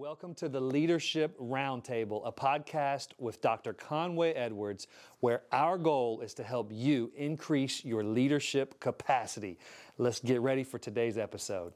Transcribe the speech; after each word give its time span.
Welcome 0.00 0.32
to 0.36 0.48
the 0.48 0.62
Leadership 0.62 1.38
Roundtable, 1.38 2.26
a 2.26 2.32
podcast 2.32 3.08
with 3.18 3.42
Dr. 3.42 3.74
Conway 3.74 4.32
Edwards, 4.32 4.86
where 5.20 5.42
our 5.52 5.76
goal 5.76 6.22
is 6.22 6.32
to 6.34 6.42
help 6.42 6.70
you 6.72 7.12
increase 7.14 7.84
your 7.84 8.02
leadership 8.02 8.80
capacity. 8.80 9.58
Let's 9.98 10.18
get 10.18 10.40
ready 10.40 10.64
for 10.64 10.78
today's 10.78 11.18
episode. 11.18 11.74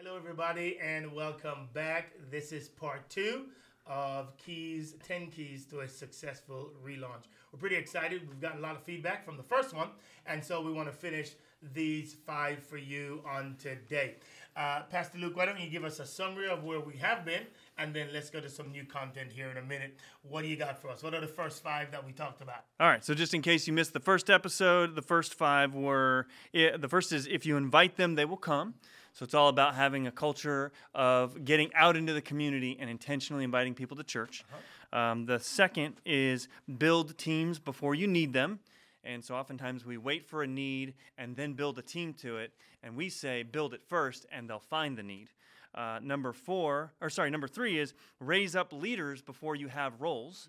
Hello, 0.00 0.16
everybody, 0.16 0.80
and 0.82 1.12
welcome 1.12 1.68
back. 1.72 2.10
This 2.28 2.50
is 2.50 2.68
part 2.68 3.08
two 3.08 3.44
of 3.86 4.36
Keys 4.36 4.96
10 5.06 5.28
Keys 5.28 5.64
to 5.66 5.82
a 5.82 5.88
Successful 5.88 6.72
Relaunch. 6.84 7.28
We're 7.52 7.60
pretty 7.60 7.76
excited. 7.76 8.28
We've 8.28 8.40
gotten 8.40 8.58
a 8.58 8.62
lot 8.62 8.74
of 8.74 8.82
feedback 8.82 9.24
from 9.24 9.36
the 9.36 9.44
first 9.44 9.72
one, 9.76 9.90
and 10.26 10.44
so 10.44 10.60
we 10.60 10.72
want 10.72 10.88
to 10.88 10.92
finish 10.92 11.36
these 11.72 12.14
five 12.26 12.62
for 12.64 12.78
you 12.78 13.22
on 13.28 13.56
today. 13.60 14.16
Uh, 14.58 14.82
Pastor 14.90 15.18
Luke, 15.18 15.36
why 15.36 15.46
don't 15.46 15.60
you 15.60 15.70
give 15.70 15.84
us 15.84 16.00
a 16.00 16.04
summary 16.04 16.48
of 16.48 16.64
where 16.64 16.80
we 16.80 16.96
have 16.96 17.24
been, 17.24 17.42
and 17.78 17.94
then 17.94 18.08
let's 18.12 18.28
go 18.28 18.40
to 18.40 18.50
some 18.50 18.72
new 18.72 18.84
content 18.84 19.30
here 19.32 19.48
in 19.50 19.56
a 19.56 19.62
minute. 19.62 19.96
What 20.28 20.42
do 20.42 20.48
you 20.48 20.56
got 20.56 20.82
for 20.82 20.88
us? 20.88 21.00
What 21.00 21.14
are 21.14 21.20
the 21.20 21.28
first 21.28 21.62
five 21.62 21.92
that 21.92 22.04
we 22.04 22.10
talked 22.10 22.42
about? 22.42 22.64
All 22.80 22.88
right, 22.88 23.04
so 23.04 23.14
just 23.14 23.34
in 23.34 23.40
case 23.40 23.68
you 23.68 23.72
missed 23.72 23.92
the 23.92 24.00
first 24.00 24.28
episode, 24.28 24.96
the 24.96 25.02
first 25.02 25.34
five 25.34 25.76
were 25.76 26.26
the 26.52 26.88
first 26.88 27.12
is 27.12 27.28
if 27.28 27.46
you 27.46 27.56
invite 27.56 27.96
them, 27.96 28.16
they 28.16 28.24
will 28.24 28.36
come. 28.36 28.74
So 29.12 29.22
it's 29.22 29.34
all 29.34 29.48
about 29.48 29.76
having 29.76 30.08
a 30.08 30.12
culture 30.12 30.72
of 30.92 31.44
getting 31.44 31.72
out 31.74 31.96
into 31.96 32.12
the 32.12 32.20
community 32.20 32.76
and 32.80 32.90
intentionally 32.90 33.44
inviting 33.44 33.74
people 33.74 33.96
to 33.96 34.02
church. 34.02 34.44
Uh-huh. 34.52 34.98
Um, 34.98 35.26
the 35.26 35.38
second 35.38 35.94
is 36.04 36.48
build 36.78 37.16
teams 37.16 37.60
before 37.60 37.94
you 37.94 38.08
need 38.08 38.32
them. 38.32 38.58
And 39.04 39.24
so 39.24 39.34
oftentimes 39.34 39.86
we 39.86 39.96
wait 39.96 40.26
for 40.26 40.42
a 40.42 40.46
need 40.46 40.94
and 41.16 41.36
then 41.36 41.54
build 41.54 41.78
a 41.78 41.82
team 41.82 42.14
to 42.14 42.38
it. 42.38 42.52
And 42.82 42.96
we 42.96 43.08
say, 43.08 43.42
build 43.42 43.74
it 43.74 43.82
first 43.86 44.26
and 44.32 44.48
they'll 44.48 44.58
find 44.58 44.96
the 44.96 45.02
need. 45.02 45.30
Uh, 45.74 45.98
number 46.02 46.32
four, 46.32 46.92
or 47.00 47.10
sorry, 47.10 47.30
number 47.30 47.48
three 47.48 47.78
is 47.78 47.94
raise 48.20 48.56
up 48.56 48.72
leaders 48.72 49.22
before 49.22 49.54
you 49.54 49.68
have 49.68 50.00
roles. 50.00 50.48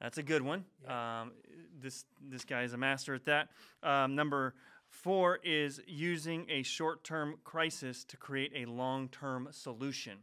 That's 0.00 0.18
a 0.18 0.22
good 0.22 0.42
one. 0.42 0.64
Yeah. 0.84 1.22
Um, 1.22 1.32
this 1.80 2.04
this 2.20 2.44
guy 2.44 2.62
is 2.62 2.72
a 2.72 2.76
master 2.76 3.14
at 3.14 3.24
that. 3.24 3.48
Um, 3.82 4.14
number 4.14 4.54
four 4.88 5.40
is 5.42 5.80
using 5.86 6.46
a 6.48 6.62
short-term 6.62 7.38
crisis 7.42 8.04
to 8.04 8.16
create 8.16 8.52
a 8.54 8.70
long-term 8.70 9.48
solution, 9.50 10.18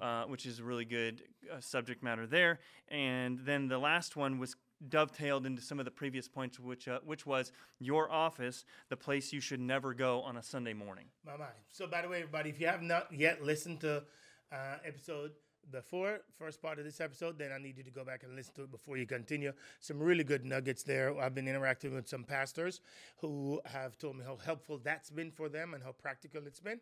uh, 0.00 0.24
which 0.24 0.46
is 0.46 0.58
a 0.58 0.64
really 0.64 0.84
good 0.84 1.22
uh, 1.50 1.60
subject 1.60 2.02
matter 2.02 2.26
there. 2.26 2.60
And 2.88 3.38
then 3.40 3.68
the 3.68 3.78
last 3.78 4.14
one 4.16 4.38
was 4.38 4.56
dovetailed 4.86 5.46
into 5.46 5.62
some 5.62 5.78
of 5.78 5.84
the 5.84 5.90
previous 5.90 6.28
points, 6.28 6.60
which 6.60 6.86
uh, 6.88 7.00
which 7.04 7.26
was 7.26 7.52
your 7.78 8.10
office, 8.10 8.64
the 8.88 8.96
place 8.96 9.32
you 9.32 9.40
should 9.40 9.60
never 9.60 9.94
go 9.94 10.22
on 10.22 10.36
a 10.36 10.42
Sunday 10.42 10.74
morning. 10.74 11.06
My 11.26 11.36
mind. 11.36 11.52
So, 11.68 11.86
by 11.86 12.02
the 12.02 12.08
way, 12.08 12.18
everybody, 12.18 12.50
if 12.50 12.60
you 12.60 12.66
have 12.66 12.82
not 12.82 13.12
yet 13.12 13.42
listened 13.42 13.80
to 13.80 14.04
uh, 14.52 14.76
episode 14.84 15.32
before 15.70 16.20
first 16.38 16.62
part 16.62 16.78
of 16.78 16.84
this 16.84 17.00
episode, 17.00 17.38
then 17.38 17.52
I 17.52 17.58
need 17.58 17.76
you 17.78 17.84
to 17.84 17.90
go 17.90 18.04
back 18.04 18.22
and 18.22 18.34
listen 18.34 18.54
to 18.54 18.62
it 18.62 18.70
before 18.70 18.96
you 18.96 19.06
continue. 19.06 19.52
Some 19.80 19.98
really 19.98 20.24
good 20.24 20.44
nuggets 20.44 20.82
there. 20.82 21.18
I've 21.18 21.34
been 21.34 21.48
interacting 21.48 21.94
with 21.94 22.08
some 22.08 22.24
pastors 22.24 22.80
who 23.18 23.60
have 23.66 23.98
told 23.98 24.16
me 24.16 24.24
how 24.24 24.36
helpful 24.36 24.80
that's 24.82 25.10
been 25.10 25.30
for 25.30 25.48
them 25.48 25.74
and 25.74 25.82
how 25.82 25.92
practical 25.92 26.46
it's 26.46 26.60
been. 26.60 26.80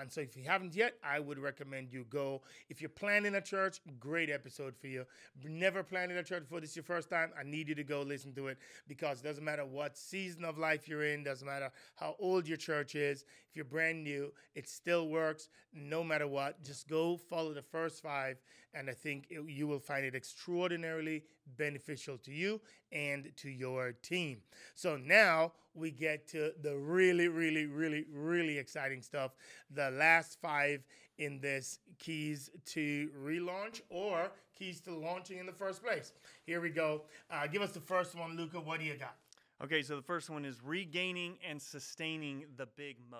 And 0.00 0.10
so 0.10 0.20
if 0.20 0.36
you 0.36 0.44
haven't 0.44 0.76
yet, 0.76 0.94
I 1.02 1.18
would 1.18 1.38
recommend 1.38 1.92
you 1.92 2.04
go. 2.08 2.42
If 2.68 2.80
you're 2.80 2.88
planning 2.88 3.34
a 3.34 3.40
church, 3.40 3.80
great 3.98 4.30
episode 4.30 4.76
for 4.76 4.86
you. 4.86 5.04
Never 5.44 5.82
planning 5.82 6.16
a 6.16 6.22
church 6.22 6.44
before 6.44 6.60
this 6.60 6.70
is 6.70 6.76
your 6.76 6.84
first 6.84 7.10
time, 7.10 7.30
I 7.38 7.42
need 7.42 7.68
you 7.68 7.74
to 7.74 7.84
go 7.84 8.02
listen 8.02 8.32
to 8.34 8.48
it 8.48 8.58
because 8.86 9.20
it 9.20 9.24
doesn't 9.24 9.44
matter 9.44 9.64
what 9.64 9.98
season 9.98 10.44
of 10.44 10.56
life 10.56 10.88
you're 10.88 11.04
in, 11.04 11.24
doesn't 11.24 11.46
matter 11.46 11.70
how 11.96 12.14
old 12.20 12.46
your 12.46 12.56
church 12.56 12.94
is. 12.94 13.24
If 13.50 13.56
you're 13.56 13.64
brand 13.64 14.04
new, 14.04 14.32
it 14.54 14.68
still 14.68 15.08
works 15.08 15.48
no 15.74 16.04
matter 16.04 16.28
what. 16.28 16.62
Just 16.62 16.88
go 16.88 17.16
follow 17.16 17.52
the 17.52 17.62
first 17.62 18.02
five, 18.02 18.21
and 18.74 18.88
I 18.88 18.94
think 18.94 19.26
it, 19.30 19.42
you 19.48 19.66
will 19.66 19.78
find 19.78 20.04
it 20.04 20.14
extraordinarily 20.14 21.24
beneficial 21.56 22.16
to 22.18 22.32
you 22.32 22.60
and 22.90 23.30
to 23.36 23.50
your 23.50 23.92
team. 23.92 24.38
So 24.74 24.96
now 24.96 25.52
we 25.74 25.90
get 25.90 26.26
to 26.28 26.52
the 26.62 26.76
really, 26.76 27.28
really, 27.28 27.66
really, 27.66 28.06
really 28.12 28.58
exciting 28.58 29.02
stuff. 29.02 29.32
The 29.70 29.90
last 29.90 30.38
five 30.40 30.82
in 31.18 31.40
this 31.40 31.78
keys 31.98 32.50
to 32.66 33.10
relaunch 33.22 33.80
or 33.90 34.30
keys 34.58 34.80
to 34.82 34.94
launching 34.94 35.38
in 35.38 35.46
the 35.46 35.52
first 35.52 35.82
place. 35.82 36.12
Here 36.44 36.60
we 36.60 36.70
go. 36.70 37.02
Uh, 37.30 37.46
give 37.46 37.62
us 37.62 37.72
the 37.72 37.80
first 37.80 38.14
one, 38.14 38.36
Luca. 38.36 38.60
What 38.60 38.80
do 38.80 38.86
you 38.86 38.94
got? 38.94 39.16
Okay, 39.62 39.82
so 39.82 39.94
the 39.96 40.02
first 40.02 40.28
one 40.28 40.44
is 40.44 40.62
regaining 40.64 41.36
and 41.48 41.60
sustaining 41.60 42.44
the 42.56 42.66
big 42.66 42.96
mo. 43.10 43.18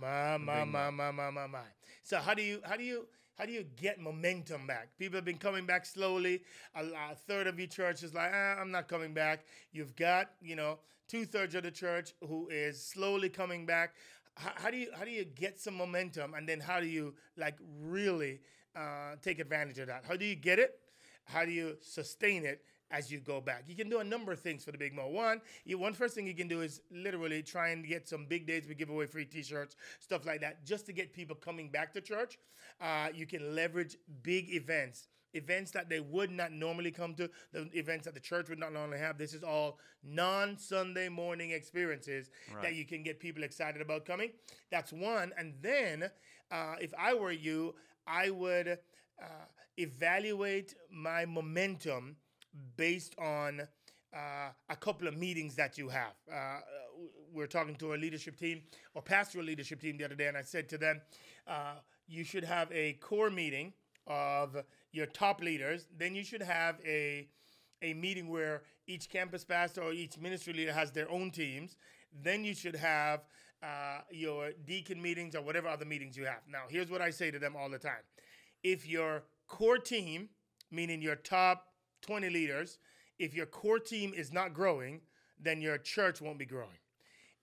My, 0.00 0.38
my, 0.38 0.64
my, 0.64 0.90
my, 0.90 1.10
my, 1.10 1.30
my, 1.30 1.46
my. 1.46 1.58
So 2.02 2.18
how 2.18 2.34
do 2.34 2.42
you 2.42 2.60
how 2.64 2.76
do 2.76 2.82
you 2.82 3.06
how 3.38 3.46
do 3.46 3.52
you 3.52 3.64
get 3.80 4.00
momentum 4.00 4.66
back? 4.66 4.88
People 4.98 5.16
have 5.16 5.24
been 5.24 5.38
coming 5.38 5.66
back 5.66 5.84
slowly. 5.84 6.42
A, 6.74 6.84
a 6.84 7.14
third 7.26 7.46
of 7.46 7.58
your 7.58 7.68
church 7.68 8.02
is 8.02 8.14
like, 8.14 8.30
ah, 8.32 8.60
I'm 8.60 8.70
not 8.70 8.88
coming 8.88 9.12
back. 9.12 9.44
You've 9.72 9.96
got, 9.96 10.30
you 10.40 10.54
know, 10.54 10.78
two 11.08 11.24
thirds 11.24 11.54
of 11.54 11.64
the 11.64 11.70
church 11.70 12.12
who 12.26 12.48
is 12.48 12.80
slowly 12.80 13.28
coming 13.28 13.66
back. 13.66 13.94
How, 14.36 14.52
how, 14.54 14.70
do 14.70 14.76
you 14.76 14.88
how 14.96 15.04
do 15.04 15.10
you 15.10 15.24
get 15.24 15.60
some 15.60 15.76
momentum, 15.76 16.34
and 16.34 16.48
then 16.48 16.60
how 16.60 16.80
do 16.80 16.86
you 16.86 17.14
like 17.36 17.56
really 17.80 18.40
uh, 18.74 19.16
take 19.22 19.38
advantage 19.38 19.78
of 19.78 19.86
that? 19.88 20.04
How 20.06 20.16
do 20.16 20.24
you 20.24 20.34
get 20.34 20.58
it? 20.58 20.78
How 21.24 21.44
do 21.44 21.50
you 21.50 21.76
sustain 21.80 22.44
it? 22.44 22.62
As 22.94 23.10
you 23.10 23.18
go 23.18 23.40
back. 23.40 23.64
You 23.66 23.74
can 23.74 23.90
do 23.90 23.98
a 23.98 24.04
number 24.04 24.30
of 24.30 24.40
things 24.40 24.64
for 24.64 24.72
the 24.72 24.78
Big 24.78 24.94
Mo. 24.94 25.08
One, 25.08 25.40
you, 25.64 25.78
one 25.78 25.94
first 25.94 26.14
thing 26.14 26.26
you 26.26 26.34
can 26.34 26.48
do 26.48 26.60
is 26.60 26.80
literally 26.90 27.42
try 27.42 27.70
and 27.70 27.86
get 27.86 28.08
some 28.08 28.26
big 28.26 28.46
days. 28.46 28.66
We 28.68 28.74
give 28.74 28.90
away 28.90 29.06
free 29.06 29.24
T-shirts, 29.24 29.76
stuff 29.98 30.24
like 30.24 30.40
that, 30.42 30.64
just 30.64 30.86
to 30.86 30.92
get 30.92 31.12
people 31.12 31.34
coming 31.34 31.68
back 31.70 31.92
to 31.94 32.00
church. 32.00 32.38
Uh, 32.80 33.08
you 33.12 33.26
can 33.26 33.54
leverage 33.54 33.96
big 34.22 34.54
events 34.54 35.08
events 35.36 35.72
that 35.72 35.88
they 35.88 35.98
would 35.98 36.30
not 36.30 36.52
normally 36.52 36.92
come 36.92 37.12
to, 37.12 37.28
the 37.52 37.68
events 37.72 38.04
that 38.04 38.14
the 38.14 38.20
church 38.20 38.48
would 38.48 38.60
not 38.60 38.72
normally 38.72 38.98
have. 38.98 39.18
This 39.18 39.34
is 39.34 39.42
all 39.42 39.80
non 40.04 40.56
Sunday 40.56 41.08
morning 41.08 41.50
experiences 41.50 42.30
right. 42.52 42.62
that 42.62 42.74
you 42.76 42.84
can 42.84 43.02
get 43.02 43.18
people 43.18 43.42
excited 43.42 43.82
about 43.82 44.06
coming. 44.06 44.30
That's 44.70 44.92
one. 44.92 45.32
And 45.36 45.54
then, 45.60 46.08
uh, 46.52 46.76
if 46.80 46.94
I 46.96 47.14
were 47.14 47.32
you, 47.32 47.74
I 48.06 48.30
would 48.30 48.78
uh, 49.20 49.46
evaluate 49.76 50.76
my 50.88 51.26
momentum 51.26 52.14
based 52.76 53.14
on 53.18 53.62
uh, 54.14 54.50
a 54.68 54.76
couple 54.76 55.08
of 55.08 55.16
meetings 55.16 55.54
that 55.56 55.76
you 55.76 55.88
have. 55.88 56.14
Uh, 56.32 56.60
we're 57.32 57.46
talking 57.46 57.74
to 57.76 57.90
our 57.90 57.98
leadership 57.98 58.36
team 58.38 58.62
or 58.94 59.02
pastoral 59.02 59.44
leadership 59.44 59.80
team 59.80 59.98
the 59.98 60.04
other 60.04 60.14
day, 60.14 60.28
and 60.28 60.36
I 60.36 60.42
said 60.42 60.68
to 60.70 60.78
them, 60.78 61.00
uh, 61.46 61.74
you 62.06 62.24
should 62.24 62.44
have 62.44 62.70
a 62.72 62.94
core 62.94 63.30
meeting 63.30 63.72
of 64.06 64.56
your 64.92 65.06
top 65.06 65.42
leaders. 65.42 65.86
Then 65.96 66.14
you 66.14 66.22
should 66.24 66.42
have 66.42 66.76
a 66.86 67.28
a 67.82 67.92
meeting 67.92 68.28
where 68.28 68.62
each 68.86 69.10
campus 69.10 69.44
pastor 69.44 69.82
or 69.82 69.92
each 69.92 70.16
ministry 70.18 70.52
leader 70.52 70.72
has 70.72 70.90
their 70.92 71.10
own 71.10 71.30
teams. 71.30 71.76
Then 72.22 72.44
you 72.44 72.54
should 72.54 72.76
have 72.76 73.20
uh, 73.62 74.00
your 74.10 74.52
deacon 74.64 75.02
meetings 75.02 75.34
or 75.34 75.42
whatever 75.42 75.68
other 75.68 75.84
meetings 75.84 76.16
you 76.16 76.24
have. 76.24 76.40
Now, 76.48 76.62
here's 76.68 76.90
what 76.90 77.02
I 77.02 77.10
say 77.10 77.30
to 77.30 77.38
them 77.38 77.56
all 77.56 77.68
the 77.68 77.78
time: 77.78 78.04
If 78.62 78.86
your 78.86 79.24
core 79.48 79.78
team, 79.78 80.28
meaning 80.70 81.02
your 81.02 81.16
top 81.16 81.73
20 82.04 82.30
leaders, 82.30 82.78
if 83.18 83.34
your 83.34 83.46
core 83.46 83.78
team 83.78 84.12
is 84.14 84.32
not 84.32 84.54
growing, 84.54 85.00
then 85.40 85.60
your 85.60 85.78
church 85.78 86.20
won't 86.20 86.38
be 86.38 86.44
growing. 86.44 86.78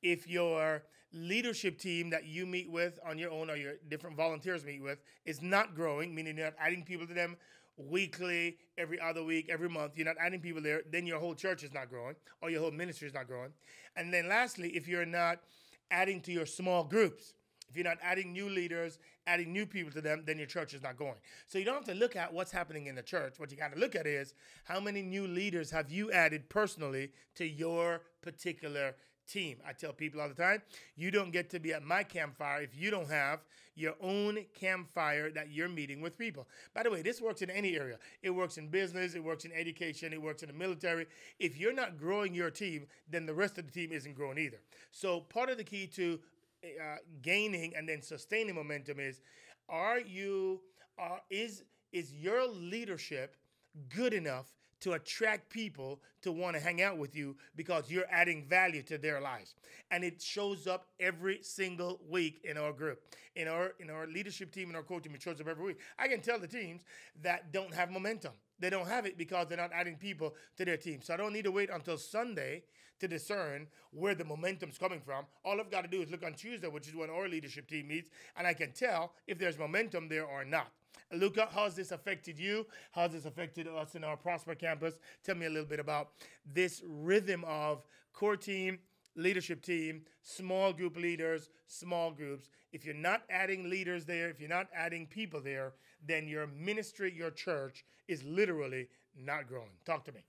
If 0.01 0.27
your 0.27 0.83
leadership 1.13 1.77
team 1.77 2.09
that 2.11 2.25
you 2.25 2.45
meet 2.45 2.69
with 2.69 2.99
on 3.05 3.17
your 3.17 3.31
own 3.31 3.49
or 3.49 3.55
your 3.55 3.73
different 3.89 4.15
volunteers 4.15 4.63
meet 4.63 4.81
with 4.81 4.99
is 5.25 5.41
not 5.41 5.75
growing, 5.75 6.15
meaning 6.15 6.37
you're 6.37 6.45
not 6.45 6.55
adding 6.59 6.83
people 6.83 7.05
to 7.07 7.13
them 7.13 7.37
weekly, 7.77 8.57
every 8.77 8.99
other 8.99 9.23
week, 9.23 9.49
every 9.49 9.69
month, 9.69 9.93
you're 9.95 10.05
not 10.05 10.15
adding 10.19 10.39
people 10.39 10.61
there, 10.61 10.83
then 10.91 11.05
your 11.05 11.19
whole 11.19 11.35
church 11.35 11.63
is 11.63 11.73
not 11.73 11.89
growing 11.89 12.15
or 12.41 12.49
your 12.49 12.61
whole 12.61 12.71
ministry 12.71 13.07
is 13.07 13.13
not 13.13 13.27
growing. 13.27 13.51
And 13.95 14.13
then 14.13 14.29
lastly, 14.29 14.69
if 14.69 14.87
you're 14.87 15.05
not 15.05 15.39
adding 15.89 16.21
to 16.21 16.31
your 16.31 16.45
small 16.45 16.83
groups, 16.83 17.33
if 17.71 17.77
you're 17.77 17.85
not 17.85 17.97
adding 18.03 18.33
new 18.33 18.49
leaders, 18.49 18.99
adding 19.25 19.53
new 19.53 19.65
people 19.65 19.91
to 19.93 20.01
them, 20.01 20.23
then 20.25 20.37
your 20.37 20.45
church 20.47 20.73
is 20.73 20.83
not 20.83 20.97
going. 20.97 21.15
So 21.47 21.57
you 21.57 21.63
don't 21.63 21.75
have 21.75 21.85
to 21.85 21.93
look 21.93 22.17
at 22.17 22.33
what's 22.33 22.51
happening 22.51 22.87
in 22.87 22.95
the 22.95 23.01
church. 23.01 23.35
What 23.37 23.49
you 23.49 23.57
got 23.57 23.73
to 23.73 23.79
look 23.79 23.95
at 23.95 24.05
is 24.05 24.33
how 24.65 24.81
many 24.81 25.01
new 25.01 25.25
leaders 25.25 25.71
have 25.71 25.89
you 25.89 26.11
added 26.11 26.49
personally 26.49 27.11
to 27.35 27.47
your 27.47 28.01
particular 28.21 28.95
team. 29.31 29.57
I 29.65 29.71
tell 29.71 29.93
people 29.93 30.19
all 30.19 30.27
the 30.27 30.35
time, 30.35 30.61
you 30.97 31.11
don't 31.11 31.31
get 31.31 31.49
to 31.51 31.59
be 31.59 31.71
at 31.73 31.83
my 31.83 32.03
campfire 32.03 32.61
if 32.61 32.75
you 32.75 32.91
don't 32.91 33.09
have 33.09 33.39
your 33.75 33.95
own 34.01 34.39
campfire 34.53 35.31
that 35.31 35.51
you're 35.51 35.69
meeting 35.69 36.01
with 36.01 36.17
people. 36.17 36.47
By 36.75 36.83
the 36.83 36.91
way, 36.91 37.01
this 37.01 37.21
works 37.21 37.41
in 37.41 37.49
any 37.49 37.77
area. 37.77 37.97
It 38.21 38.31
works 38.31 38.57
in 38.57 38.67
business, 38.67 39.15
it 39.15 39.23
works 39.23 39.45
in 39.45 39.53
education, 39.53 40.11
it 40.11 40.21
works 40.21 40.43
in 40.43 40.49
the 40.49 40.53
military. 40.53 41.07
If 41.39 41.57
you're 41.57 41.73
not 41.73 41.97
growing 41.97 42.35
your 42.35 42.51
team, 42.51 42.87
then 43.09 43.25
the 43.25 43.33
rest 43.33 43.57
of 43.57 43.65
the 43.65 43.71
team 43.71 43.93
isn't 43.93 44.13
growing 44.13 44.37
either. 44.37 44.59
So 44.91 45.21
part 45.21 45.49
of 45.49 45.57
the 45.57 45.63
key 45.63 45.87
to 45.95 46.19
uh, 46.63 46.97
gaining 47.21 47.75
and 47.75 47.87
then 47.87 48.01
sustaining 48.01 48.55
momentum 48.55 48.99
is 48.99 49.21
are 49.69 49.99
you 49.99 50.61
uh, 50.99 51.17
is 51.29 51.63
is 51.91 52.13
your 52.13 52.47
leadership 52.47 53.35
good 53.89 54.13
enough 54.13 54.47
to 54.81 54.93
attract 54.93 55.49
people 55.49 55.99
to 56.21 56.31
want 56.31 56.55
to 56.55 56.61
hang 56.61 56.81
out 56.81 56.97
with 56.97 57.15
you 57.15 57.35
because 57.55 57.89
you're 57.89 58.05
adding 58.11 58.43
value 58.43 58.81
to 58.83 58.97
their 58.97 59.21
lives. 59.21 59.55
And 59.89 60.03
it 60.03 60.21
shows 60.21 60.67
up 60.67 60.85
every 60.99 61.39
single 61.41 61.99
week 62.09 62.41
in 62.43 62.57
our 62.57 62.73
group. 62.73 63.01
In 63.35 63.47
our 63.47 63.73
in 63.79 63.89
our 63.89 64.07
leadership 64.07 64.51
team 64.51 64.69
in 64.69 64.75
our 64.75 64.83
coaching, 64.83 65.13
it 65.13 65.21
shows 65.21 65.39
up 65.39 65.47
every 65.47 65.65
week. 65.65 65.79
I 65.97 66.07
can 66.07 66.21
tell 66.21 66.39
the 66.39 66.47
teams 66.47 66.81
that 67.21 67.53
don't 67.53 67.73
have 67.73 67.91
momentum. 67.91 68.33
They 68.59 68.69
don't 68.69 68.87
have 68.87 69.05
it 69.05 69.17
because 69.17 69.47
they're 69.47 69.57
not 69.57 69.71
adding 69.73 69.95
people 69.95 70.35
to 70.57 70.65
their 70.65 70.77
team. 70.77 70.99
So 71.01 71.13
I 71.13 71.17
don't 71.17 71.33
need 71.33 71.45
to 71.45 71.51
wait 71.51 71.69
until 71.71 71.97
Sunday 71.97 72.63
to 72.99 73.07
discern 73.07 73.67
where 73.91 74.13
the 74.13 74.23
momentum's 74.23 74.77
coming 74.77 75.01
from. 75.01 75.25
All 75.43 75.59
I've 75.59 75.71
got 75.71 75.81
to 75.81 75.87
do 75.87 76.01
is 76.01 76.11
look 76.11 76.23
on 76.23 76.33
Tuesday, 76.33 76.67
which 76.67 76.87
is 76.87 76.95
when 76.95 77.09
our 77.09 77.27
leadership 77.27 77.67
team 77.67 77.87
meets, 77.87 78.09
and 78.37 78.45
I 78.45 78.53
can 78.53 78.71
tell 78.71 79.13
if 79.27 79.39
there's 79.39 79.57
momentum 79.57 80.07
there 80.07 80.25
or 80.25 80.45
not. 80.45 80.71
Luca, 81.13 81.47
how's 81.53 81.75
this 81.75 81.91
affected 81.91 82.39
you? 82.39 82.65
How's 82.91 83.11
this 83.11 83.25
affected 83.25 83.67
us 83.67 83.95
in 83.95 84.03
our 84.03 84.17
Prosper 84.17 84.55
campus? 84.55 84.95
Tell 85.23 85.35
me 85.35 85.45
a 85.45 85.49
little 85.49 85.67
bit 85.67 85.79
about 85.79 86.09
this 86.53 86.81
rhythm 86.87 87.43
of 87.45 87.83
core 88.13 88.37
team, 88.37 88.79
leadership 89.15 89.61
team, 89.61 90.03
small 90.23 90.71
group 90.73 90.95
leaders, 90.95 91.49
small 91.67 92.11
groups. 92.11 92.49
If 92.71 92.85
you're 92.85 92.95
not 92.95 93.23
adding 93.29 93.69
leaders 93.69 94.05
there, 94.05 94.29
if 94.29 94.39
you're 94.39 94.49
not 94.49 94.67
adding 94.73 95.05
people 95.05 95.41
there, 95.41 95.73
then 96.05 96.27
your 96.27 96.47
ministry, 96.47 97.13
your 97.15 97.31
church 97.31 97.85
is 98.07 98.23
literally 98.23 98.87
not 99.17 99.47
growing. 99.47 99.71
Talk 99.85 100.05
to 100.05 100.11
me. 100.11 100.21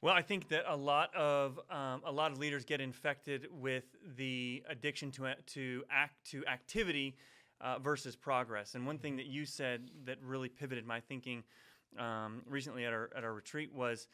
Well, 0.00 0.14
I 0.14 0.22
think 0.22 0.48
that 0.50 0.62
a 0.68 0.76
lot 0.76 1.12
of 1.14 1.58
um, 1.70 2.02
a 2.04 2.12
lot 2.12 2.30
of 2.30 2.38
leaders 2.38 2.64
get 2.64 2.80
infected 2.80 3.48
with 3.50 3.96
the 4.16 4.62
addiction 4.68 5.10
to 5.12 5.34
to 5.34 5.84
act 5.90 6.30
to 6.30 6.46
activity 6.46 7.16
uh, 7.60 7.78
versus 7.78 8.16
progress. 8.16 8.74
And 8.74 8.86
one 8.86 8.98
thing 8.98 9.16
that 9.16 9.26
you 9.26 9.44
said 9.44 9.90
that 10.04 10.18
really 10.22 10.48
pivoted 10.48 10.86
my 10.86 11.00
thinking 11.00 11.44
um, 11.98 12.42
recently 12.46 12.84
at 12.84 12.92
our 12.92 13.10
at 13.16 13.24
our 13.24 13.32
retreat 13.32 13.72
was 13.72 14.06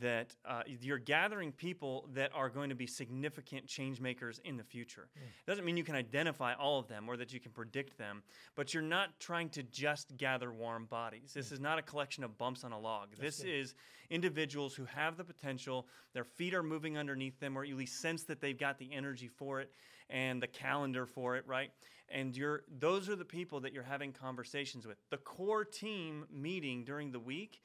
that 0.00 0.34
uh, 0.44 0.62
you're 0.80 0.98
gathering 0.98 1.52
people 1.52 2.08
that 2.14 2.30
are 2.34 2.48
going 2.48 2.70
to 2.70 2.74
be 2.74 2.86
significant 2.86 3.66
change 3.66 4.00
makers 4.00 4.40
in 4.44 4.56
the 4.56 4.64
future. 4.64 5.08
Mm. 5.18 5.22
It 5.22 5.50
doesn't 5.50 5.64
mean 5.64 5.76
you 5.76 5.84
can 5.84 5.94
identify 5.94 6.54
all 6.54 6.78
of 6.78 6.88
them 6.88 7.08
or 7.08 7.16
that 7.16 7.32
you 7.32 7.40
can 7.40 7.52
predict 7.52 7.98
them, 7.98 8.22
but 8.54 8.72
you're 8.72 8.82
not 8.82 9.18
trying 9.20 9.50
to 9.50 9.62
just 9.64 10.16
gather 10.16 10.50
warm 10.50 10.86
bodies. 10.86 11.32
This 11.34 11.50
mm. 11.50 11.52
is 11.52 11.60
not 11.60 11.78
a 11.78 11.82
collection 11.82 12.24
of 12.24 12.38
bumps 12.38 12.64
on 12.64 12.72
a 12.72 12.78
log. 12.78 13.08
That's 13.10 13.38
this 13.38 13.44
is 13.44 13.74
individuals 14.10 14.74
who 14.74 14.84
have 14.86 15.16
the 15.16 15.24
potential, 15.24 15.86
their 16.14 16.24
feet 16.24 16.54
are 16.54 16.62
moving 16.62 16.96
underneath 16.96 17.38
them, 17.40 17.56
or 17.56 17.64
at 17.64 17.70
least 17.70 18.00
sense 18.00 18.24
that 18.24 18.40
they've 18.40 18.58
got 18.58 18.78
the 18.78 18.92
energy 18.92 19.28
for 19.28 19.60
it 19.60 19.70
and 20.12 20.40
the 20.40 20.46
calendar 20.46 21.06
for 21.06 21.34
it, 21.36 21.44
right? 21.48 21.72
and 22.12 22.36
you're 22.36 22.62
those 22.78 23.08
are 23.08 23.16
the 23.16 23.24
people 23.24 23.60
that 23.60 23.72
you're 23.72 23.82
having 23.82 24.12
conversations 24.12 24.86
with. 24.86 24.98
The 25.10 25.16
core 25.16 25.64
team 25.64 26.26
meeting 26.30 26.84
during 26.84 27.10
the 27.10 27.18
week 27.18 27.62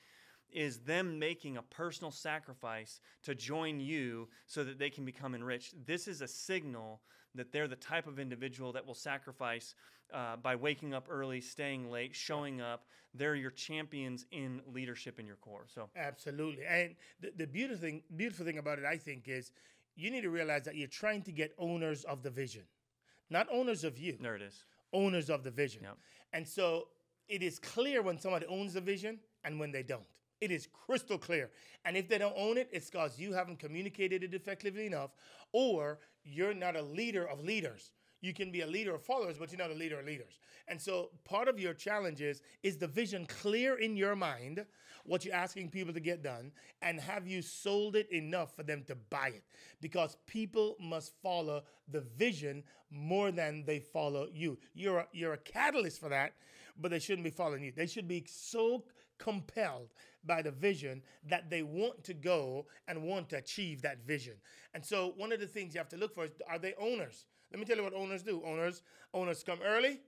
is 0.51 0.79
them 0.79 1.19
making 1.19 1.57
a 1.57 1.61
personal 1.61 2.11
sacrifice 2.11 3.01
to 3.23 3.35
join 3.35 3.79
you 3.79 4.29
so 4.45 4.63
that 4.63 4.79
they 4.79 4.89
can 4.89 5.03
become 5.03 5.35
enriched. 5.35 5.75
This 5.85 6.07
is 6.07 6.21
a 6.21 6.27
signal 6.27 7.01
that 7.35 7.51
they're 7.51 7.67
the 7.67 7.75
type 7.75 8.07
of 8.07 8.17
individual 8.17 8.71
that 8.71 8.85
will 8.85 8.95
sacrifice 8.95 9.75
uh, 10.13 10.37
by 10.37 10.55
waking 10.55 10.93
up 10.93 11.07
early, 11.09 11.41
staying 11.41 11.91
late, 11.91 12.15
showing 12.15 12.61
up. 12.61 12.85
They're 13.13 13.35
your 13.35 13.51
champions 13.51 14.25
in 14.31 14.61
leadership 14.71 15.19
in 15.19 15.25
your 15.25 15.35
core. 15.35 15.65
So 15.67 15.89
absolutely, 15.95 16.65
and 16.65 16.95
the, 17.19 17.31
the 17.35 17.47
beautiful 17.47 17.81
thing, 17.81 18.03
beautiful 18.15 18.45
thing 18.45 18.57
about 18.57 18.79
it, 18.79 18.85
I 18.85 18.97
think, 18.97 19.27
is 19.27 19.51
you 19.97 20.09
need 20.09 20.21
to 20.21 20.29
realize 20.29 20.63
that 20.63 20.75
you're 20.75 20.87
trying 20.87 21.21
to 21.23 21.31
get 21.33 21.53
owners 21.57 22.05
of 22.05 22.23
the 22.23 22.29
vision 22.29 22.63
not 23.29 23.47
owners 23.51 23.83
of 23.83 23.97
you. 23.97 24.17
There 24.19 24.35
it 24.35 24.41
is. 24.41 24.63
Owners 24.93 25.29
of 25.29 25.43
the 25.43 25.51
vision. 25.51 25.83
Yep. 25.83 25.97
And 26.33 26.47
so 26.47 26.87
it 27.27 27.43
is 27.43 27.59
clear 27.59 28.01
when 28.01 28.17
somebody 28.17 28.45
owns 28.47 28.73
the 28.73 28.81
vision 28.81 29.19
and 29.43 29.59
when 29.59 29.71
they 29.71 29.83
don't. 29.83 30.03
It 30.39 30.51
is 30.51 30.67
crystal 30.67 31.17
clear. 31.17 31.49
And 31.83 31.97
if 31.97 32.07
they 32.07 32.17
don't 32.17 32.35
own 32.37 32.57
it, 32.57 32.69
it's 32.71 32.89
because 32.89 33.19
you 33.19 33.33
haven't 33.33 33.59
communicated 33.59 34.23
it 34.23 34.33
effectively 34.33 34.85
enough, 34.85 35.11
or 35.51 35.99
you're 36.23 36.53
not 36.53 36.75
a 36.75 36.81
leader 36.81 37.25
of 37.27 37.43
leaders. 37.43 37.91
You 38.27 38.33
can 38.33 38.51
be 38.51 38.59
a 38.59 38.67
leader 38.67 38.93
of 38.93 39.01
followers, 39.01 39.37
but 39.39 39.53
you're 39.53 39.57
not 39.57 39.71
a 39.71 39.79
leader 39.79 39.97
of 39.99 40.05
leaders. 40.05 40.37
And 40.67 40.81
so 40.81 41.11
part 41.23 41.47
of 41.47 41.57
your 41.57 41.73
challenge 41.73 42.19
is, 42.19 42.41
is 42.61 42.75
the 42.75 42.87
vision 42.87 43.25
clear 43.25 43.79
in 43.79 43.95
your 43.95 44.17
mind, 44.17 44.65
what 45.05 45.23
you're 45.23 45.33
asking 45.33 45.69
people 45.69 45.93
to 45.93 46.01
get 46.01 46.21
done, 46.21 46.51
and 46.81 46.99
have 46.99 47.25
you 47.25 47.41
sold 47.41 47.95
it 47.95 48.11
enough 48.11 48.53
for 48.53 48.63
them 48.63 48.83
to 48.87 48.95
buy 48.95 49.29
it? 49.29 49.45
Because 49.79 50.17
people 50.27 50.75
must 50.77 51.13
follow 51.23 51.63
the 51.89 52.01
vision 52.01 52.65
more 52.91 53.31
than 53.31 53.63
they 53.65 53.79
follow 53.79 54.27
you. 54.33 54.57
You're 54.73 54.99
a, 54.99 55.07
you're 55.13 55.33
a 55.33 55.37
catalyst 55.37 56.01
for 56.01 56.09
that, 56.09 56.33
but 56.77 56.91
they 56.91 56.99
shouldn't 56.99 57.23
be 57.23 57.29
following 57.29 57.63
you. 57.63 57.71
They 57.73 57.87
should 57.87 58.09
be 58.09 58.25
so 58.27 58.83
compelled 59.19 59.93
by 60.25 60.41
the 60.41 60.51
vision 60.51 61.01
that 61.29 61.49
they 61.49 61.63
want 61.63 62.03
to 62.03 62.13
go 62.13 62.65
and 62.89 63.03
want 63.03 63.29
to 63.29 63.37
achieve 63.37 63.83
that 63.83 64.05
vision. 64.05 64.33
And 64.73 64.85
so 64.85 65.13
one 65.15 65.31
of 65.31 65.39
the 65.39 65.47
things 65.47 65.73
you 65.73 65.79
have 65.79 65.89
to 65.89 65.97
look 65.97 66.13
for 66.13 66.25
is 66.25 66.31
are 66.49 66.59
they 66.59 66.73
owners? 66.77 67.23
Let 67.51 67.59
me 67.59 67.65
tell 67.65 67.77
you 67.77 67.83
what 67.83 67.93
owners 67.93 68.23
do. 68.23 68.41
Owners 68.45 68.81
owners 69.13 69.43
come 69.43 69.59
early, 69.65 70.01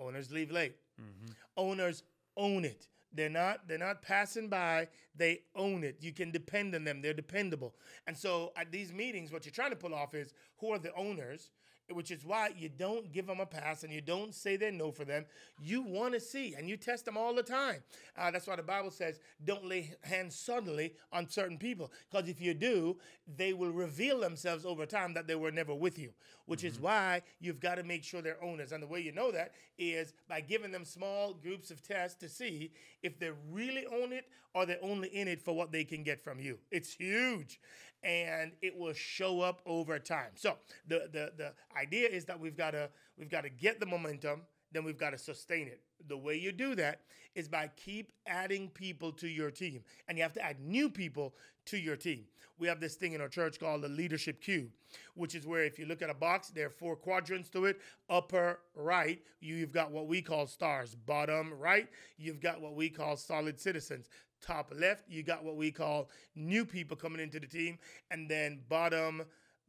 owners 0.00 0.30
leave 0.30 0.50
late. 0.50 0.76
Mm-hmm. 1.00 1.32
Owners 1.56 2.02
own 2.36 2.64
it. 2.64 2.88
They're 3.12 3.30
not 3.30 3.66
they're 3.66 3.78
not 3.78 4.02
passing 4.02 4.48
by. 4.48 4.88
They 5.14 5.40
own 5.56 5.82
it. 5.82 5.96
You 6.00 6.12
can 6.12 6.30
depend 6.30 6.74
on 6.74 6.84
them. 6.84 7.00
They're 7.02 7.14
dependable. 7.14 7.74
And 8.06 8.16
so 8.16 8.52
at 8.56 8.70
these 8.70 8.92
meetings, 8.92 9.32
what 9.32 9.44
you're 9.44 9.52
trying 9.52 9.70
to 9.70 9.76
pull 9.76 9.94
off 9.94 10.14
is 10.14 10.32
who 10.58 10.70
are 10.72 10.78
the 10.78 10.94
owners 10.94 11.50
which 11.92 12.10
is 12.10 12.24
why 12.24 12.50
you 12.56 12.68
don't 12.68 13.12
give 13.12 13.26
them 13.26 13.40
a 13.40 13.46
pass 13.46 13.82
and 13.82 13.92
you 13.92 14.00
don't 14.00 14.34
say 14.34 14.56
they're 14.56 14.70
no 14.70 14.90
for 14.90 15.04
them. 15.04 15.24
You 15.60 15.82
want 15.82 16.14
to 16.14 16.20
see 16.20 16.54
and 16.56 16.68
you 16.68 16.76
test 16.76 17.04
them 17.04 17.16
all 17.16 17.34
the 17.34 17.42
time. 17.42 17.82
Uh, 18.16 18.30
that's 18.30 18.46
why 18.46 18.56
the 18.56 18.62
Bible 18.62 18.90
says 18.90 19.20
don't 19.44 19.64
lay 19.64 19.94
hands 20.02 20.36
suddenly 20.36 20.94
on 21.12 21.28
certain 21.28 21.58
people 21.58 21.90
because 22.10 22.28
if 22.28 22.40
you 22.40 22.54
do, 22.54 22.96
they 23.36 23.52
will 23.52 23.70
reveal 23.70 24.20
themselves 24.20 24.66
over 24.66 24.86
time 24.86 25.14
that 25.14 25.26
they 25.26 25.34
were 25.34 25.50
never 25.50 25.74
with 25.74 25.98
you, 25.98 26.10
which 26.46 26.60
mm-hmm. 26.60 26.68
is 26.68 26.80
why 26.80 27.22
you've 27.40 27.60
got 27.60 27.76
to 27.76 27.82
make 27.82 28.04
sure 28.04 28.20
they're 28.20 28.42
owners. 28.42 28.72
And 28.72 28.82
the 28.82 28.86
way 28.86 29.00
you 29.00 29.12
know 29.12 29.32
that 29.32 29.52
is 29.78 30.12
by 30.28 30.40
giving 30.40 30.72
them 30.72 30.84
small 30.84 31.32
groups 31.32 31.70
of 31.70 31.82
tests 31.82 32.18
to 32.20 32.28
see 32.28 32.72
if 33.02 33.18
they 33.18 33.30
really 33.50 33.86
own 33.86 34.12
it 34.12 34.26
or 34.54 34.66
they're 34.66 34.78
only 34.82 35.08
in 35.08 35.28
it 35.28 35.40
for 35.40 35.54
what 35.54 35.72
they 35.72 35.84
can 35.84 36.02
get 36.02 36.20
from 36.20 36.40
you. 36.40 36.58
It's 36.70 36.92
huge 36.92 37.60
and 38.02 38.52
it 38.62 38.76
will 38.76 38.92
show 38.92 39.40
up 39.40 39.60
over 39.66 39.98
time. 39.98 40.30
So 40.36 40.56
the 40.86 41.08
the 41.12 41.32
the 41.36 41.52
idea 41.78 42.08
is 42.08 42.24
that 42.26 42.38
we've 42.38 42.56
got 42.56 42.72
to 42.72 42.90
we've 43.16 43.30
got 43.30 43.42
to 43.42 43.50
get 43.50 43.80
the 43.80 43.86
momentum, 43.86 44.42
then 44.72 44.84
we've 44.84 44.98
got 44.98 45.10
to 45.10 45.18
sustain 45.18 45.66
it. 45.66 45.80
The 46.08 46.16
way 46.16 46.36
you 46.36 46.52
do 46.52 46.74
that 46.74 47.00
is 47.34 47.48
by 47.48 47.70
keep 47.76 48.12
adding 48.26 48.68
people 48.68 49.12
to 49.12 49.28
your 49.28 49.50
team, 49.50 49.82
and 50.08 50.18
you 50.18 50.22
have 50.22 50.32
to 50.34 50.44
add 50.44 50.60
new 50.60 50.88
people 50.90 51.34
to 51.66 51.78
your 51.78 51.96
team. 51.96 52.24
We 52.58 52.66
have 52.66 52.80
this 52.80 52.96
thing 52.96 53.12
in 53.12 53.20
our 53.20 53.28
church 53.28 53.60
called 53.60 53.82
the 53.82 53.88
leadership 53.88 54.40
cube, 54.40 54.70
which 55.14 55.36
is 55.36 55.46
where 55.46 55.62
if 55.62 55.78
you 55.78 55.86
look 55.86 56.02
at 56.02 56.10
a 56.10 56.14
box, 56.14 56.48
there 56.48 56.66
are 56.66 56.70
four 56.70 56.96
quadrants 56.96 57.48
to 57.50 57.66
it. 57.66 57.80
Upper 58.10 58.58
right, 58.74 59.20
you've 59.40 59.72
got 59.72 59.92
what 59.92 60.08
we 60.08 60.20
call 60.20 60.46
stars. 60.46 60.94
Bottom 60.94 61.52
right, 61.56 61.88
you've 62.16 62.40
got 62.40 62.60
what 62.60 62.74
we 62.74 62.88
call 62.88 63.16
solid 63.16 63.60
citizens 63.60 64.08
top 64.40 64.72
left, 64.74 65.02
you 65.08 65.22
got 65.24 65.44
what 65.44 65.56
we 65.56 65.70
call 65.70 66.08
new 66.36 66.64
people 66.64 66.96
coming 66.96 67.20
into 67.20 67.40
the 67.40 67.46
team, 67.46 67.78
and 68.10 68.30
then 68.30 68.60
bottom 68.68 69.24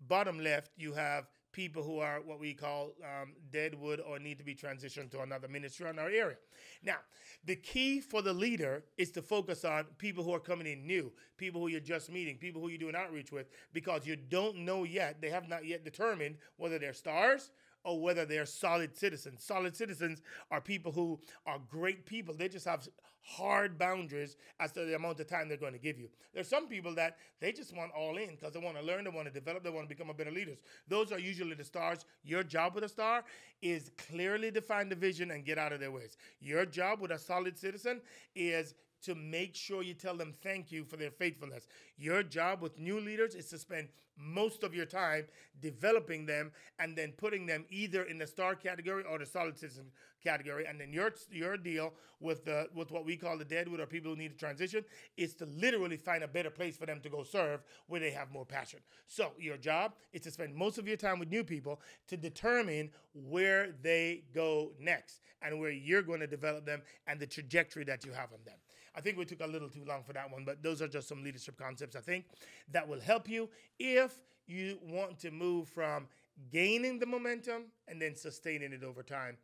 bottom 0.07 0.39
left, 0.39 0.71
you 0.77 0.93
have 0.93 1.27
people 1.51 1.83
who 1.83 1.99
are 1.99 2.21
what 2.21 2.39
we 2.39 2.53
call 2.53 2.91
um, 3.03 3.33
deadwood 3.51 3.99
or 3.99 4.19
need 4.19 4.37
to 4.37 4.43
be 4.43 4.55
transitioned 4.55 5.09
to 5.11 5.21
another 5.21 5.47
ministry 5.47 5.89
in 5.89 5.99
our 5.99 6.09
area. 6.09 6.37
Now, 6.83 6.97
the 7.45 7.55
key 7.55 8.01
for 8.01 8.21
the 8.21 8.33
leader 8.33 8.83
is 8.97 9.11
to 9.11 9.21
focus 9.21 9.65
on 9.65 9.85
people 9.97 10.23
who 10.23 10.33
are 10.33 10.39
coming 10.39 10.67
in 10.67 10.85
new, 10.85 11.11
people 11.37 11.61
who 11.61 11.67
you're 11.67 11.79
just 11.79 12.11
meeting, 12.11 12.37
people 12.37 12.61
who 12.61 12.69
you're 12.69 12.77
doing 12.77 12.95
outreach 12.95 13.31
with, 13.31 13.47
because 13.73 14.05
you 14.05 14.15
don't 14.15 14.57
know 14.57 14.83
yet, 14.83 15.21
they 15.21 15.29
have 15.29 15.49
not 15.49 15.65
yet 15.65 15.83
determined 15.83 16.37
whether 16.57 16.77
they're 16.77 16.93
stars 16.93 17.51
or 17.89 18.00
whether 18.00 18.24
they're 18.24 18.46
solid 18.46 18.96
citizens. 18.96 19.43
Solid 19.43 19.75
citizens 19.75 20.22
are 20.51 20.62
people 20.62 20.91
who 20.91 21.19
are 21.48 21.58
great 21.67 22.05
people. 22.05 22.36
They 22.36 22.48
just 22.48 22.67
have 22.67 22.88
hard 23.22 23.79
boundaries 23.79 24.38
as 24.60 24.72
to 24.74 24.86
the 24.86 24.96
amount 24.96 25.19
of 25.19 25.27
time 25.27 25.48
they're 25.48 25.58
going 25.58 25.74
to 25.74 25.79
give 25.79 26.00
you. 26.00 26.08
There's 26.31 26.48
some 26.48 26.67
people 26.67 26.93
that 26.96 27.17
they 27.39 27.51
just 27.51 27.75
want 27.75 27.91
all 27.98 28.17
in 28.17 28.29
because 28.29 28.53
they 28.53 28.60
want 28.60 28.77
to 28.77 28.84
learn, 28.84 29.05
they 29.05 29.10
want 29.10 29.25
to 29.25 29.34
develop, 29.34 29.63
they 29.63 29.72
want 29.72 29.89
to 29.89 29.96
become 29.96 30.12
a 30.12 30.13
better 30.13 30.29
leaders. 30.29 30.60
Those 30.88 31.12
are 31.12 31.19
usually 31.19 31.55
the 31.55 31.63
stars. 31.63 32.05
Your 32.24 32.43
job 32.43 32.75
with 32.75 32.84
a 32.84 32.89
star 32.89 33.24
is 33.63 33.89
clearly 33.98 34.51
define 34.51 34.88
the 34.88 34.96
vision 34.96 35.31
and 35.31 35.43
get 35.43 35.58
out 35.58 35.74
of 35.74 35.79
their 35.79 35.91
ways. 35.91 36.15
Your 36.39 36.67
job 36.67 37.01
with 37.01 37.10
a 37.10 37.17
solid 37.17 37.58
citizen 37.58 38.01
is 38.36 38.75
to 39.03 39.15
make 39.15 39.55
sure 39.55 39.83
you 39.83 39.93
tell 39.93 40.15
them 40.15 40.33
thank 40.41 40.71
you 40.71 40.83
for 40.83 40.97
their 40.97 41.11
faithfulness. 41.11 41.67
Your 41.97 42.23
job 42.23 42.61
with 42.61 42.79
new 42.79 42.99
leaders 42.99 43.35
is 43.35 43.49
to 43.49 43.57
spend 43.57 43.89
most 44.17 44.63
of 44.63 44.75
your 44.75 44.85
time 44.85 45.25
developing 45.61 46.25
them 46.25 46.51
and 46.79 46.95
then 46.95 47.13
putting 47.13 47.45
them 47.45 47.65
either 47.69 48.03
in 48.03 48.17
the 48.17 48.27
star 48.27 48.55
category 48.55 49.03
or 49.09 49.17
the 49.17 49.25
solid 49.25 49.57
citizen 49.57 49.85
category. 50.21 50.65
And 50.67 50.79
then 50.79 50.91
your 50.91 51.13
your 51.31 51.57
deal 51.57 51.93
with 52.19 52.43
the 52.45 52.67
with 52.73 52.91
what 52.91 53.05
we 53.05 53.15
call 53.15 53.37
the 53.37 53.45
deadwood 53.45 53.79
or 53.79 53.85
people 53.85 54.11
who 54.11 54.17
need 54.17 54.31
to 54.31 54.37
transition 54.37 54.83
is 55.17 55.33
to 55.35 55.45
literally 55.45 55.97
find 55.97 56.23
a 56.23 56.27
better 56.27 56.49
place 56.49 56.77
for 56.77 56.85
them 56.85 56.99
to 57.01 57.09
go 57.09 57.23
serve 57.23 57.63
where 57.87 57.99
they 57.99 58.11
have 58.11 58.31
more 58.31 58.45
passion. 58.45 58.79
So 59.07 59.31
your 59.39 59.57
job 59.57 59.93
is 60.11 60.21
to 60.23 60.31
spend 60.31 60.55
most 60.55 60.77
of 60.77 60.87
your 60.87 60.97
time 60.97 61.19
with 61.19 61.29
new 61.29 61.43
people 61.43 61.81
to 62.07 62.17
determine 62.17 62.91
where 63.13 63.71
they 63.81 64.23
go 64.33 64.71
next 64.79 65.21
and 65.41 65.59
where 65.59 65.71
you're 65.71 66.01
going 66.01 66.19
to 66.19 66.27
develop 66.27 66.65
them 66.65 66.81
and 67.07 67.19
the 67.19 67.27
trajectory 67.27 67.83
that 67.85 68.05
you 68.05 68.11
have 68.11 68.31
on 68.33 68.39
them. 68.45 68.57
I 68.99 69.01
think 69.01 69.17
we 69.17 69.23
took 69.23 69.39
a 69.39 69.47
little 69.47 69.69
too 69.69 69.85
long 69.87 70.03
for 70.03 70.11
that 70.11 70.29
one, 70.29 70.43
but 70.43 70.61
those 70.61 70.81
are 70.81 70.87
just 70.89 71.07
some 71.07 71.23
leadership 71.23 71.57
concepts 71.57 71.95
I 71.95 72.01
think 72.01 72.25
that 72.73 72.85
will 72.85 72.99
help 72.99 73.29
you 73.29 73.47
if 73.79 74.19
you 74.45 74.77
want 74.83 75.17
to 75.19 75.31
move 75.31 75.69
from 75.69 76.09
gaining 76.51 76.99
the 76.99 77.05
momentum 77.05 77.67
and 77.87 78.01
then 78.01 78.13
sustaining 78.13 78.73
it 78.73 78.83
over 78.83 79.01
time. 79.01 79.37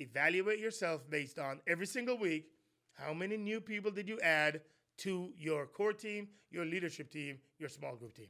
Evaluate 0.00 0.58
yourself 0.58 1.08
based 1.08 1.38
on 1.38 1.60
every 1.68 1.86
single 1.86 2.18
week 2.18 2.48
how 2.94 3.14
many 3.14 3.36
new 3.36 3.60
people 3.60 3.92
did 3.92 4.08
you 4.08 4.18
add 4.22 4.60
to 4.96 5.30
your 5.38 5.66
core 5.66 5.92
team, 5.92 6.26
your 6.50 6.64
leadership 6.64 7.08
team, 7.08 7.38
your 7.60 7.68
small 7.68 7.94
group 7.94 8.12
team. 8.12 8.26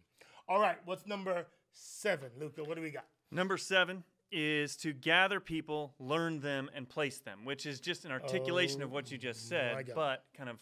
All 0.46 0.60
right, 0.60 0.76
what's 0.84 1.06
number 1.06 1.46
seven, 1.72 2.28
Luca? 2.38 2.62
What 2.62 2.76
do 2.76 2.82
we 2.82 2.90
got? 2.90 3.06
Number 3.30 3.56
seven 3.56 4.04
is 4.32 4.76
to 4.78 4.92
gather 4.92 5.40
people, 5.40 5.94
learn 5.98 6.40
them, 6.40 6.70
and 6.74 6.88
place 6.88 7.18
them, 7.18 7.44
which 7.44 7.66
is 7.66 7.80
just 7.80 8.04
an 8.04 8.12
articulation 8.12 8.82
of 8.82 8.90
what 8.92 9.10
you 9.10 9.18
just 9.18 9.46
oh, 9.46 9.48
said, 9.50 9.92
but 9.94 10.24
kind 10.36 10.48
of 10.48 10.58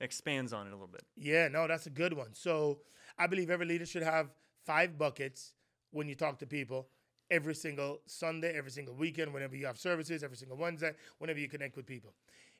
expands 0.00 0.52
on 0.52 0.66
it 0.66 0.70
a 0.70 0.72
little 0.72 0.86
bit. 0.86 1.04
Yeah, 1.16 1.48
no, 1.48 1.66
that's 1.66 1.86
a 1.86 1.90
good 1.90 2.12
one. 2.12 2.34
So 2.34 2.80
I 3.18 3.26
believe 3.26 3.50
every 3.50 3.66
leader 3.66 3.86
should 3.86 4.02
have 4.02 4.30
five 4.64 4.98
buckets 4.98 5.52
when 5.90 6.08
you 6.08 6.14
talk 6.14 6.38
to 6.38 6.46
people 6.46 6.88
every 7.30 7.54
single 7.54 8.00
Sunday, 8.06 8.56
every 8.56 8.70
single 8.70 8.94
weekend, 8.94 9.32
whenever 9.32 9.56
you 9.56 9.66
have 9.66 9.78
services, 9.78 10.22
every 10.22 10.36
single 10.36 10.56
Wednesday, 10.56 10.92
whenever 11.18 11.38
you 11.38 11.48
connect 11.48 11.76
with 11.76 11.86
people. 11.86 12.12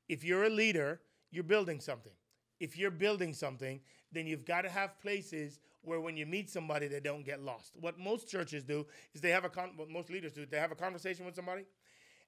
If 0.09 0.25
you're 0.25 0.45
a 0.45 0.51
leader, 0.51 1.01
you're 1.31 1.45
building 1.45 1.79
something. 1.79 2.13
If 2.59 2.79
you're 2.79 2.91
building 2.91 3.35
something, 3.35 3.81
then 4.13 4.27
you've 4.27 4.45
got 4.45 4.63
to 4.63 4.69
have 4.69 5.01
places 5.01 5.59
where 5.83 6.01
when 6.01 6.17
you 6.17 6.27
meet 6.27 6.49
somebody, 6.49 6.87
they 6.87 7.01
don't 7.01 7.25
get 7.25 7.43
lost. 7.43 7.73
What 7.81 7.99
most 7.99 8.29
churches 8.29 8.63
do 8.65 8.87
is 9.15 9.21
they 9.21 9.31
have 9.31 9.45
a 9.45 9.49
con- 9.49 9.73
what 9.77 9.89
most 9.89 10.11
leaders 10.11 10.33
do, 10.33 10.47
they 10.47 10.59
have 10.59 10.73
a 10.73 10.77
conversation 10.77 11.27
with 11.27 11.35
somebody, 11.35 11.65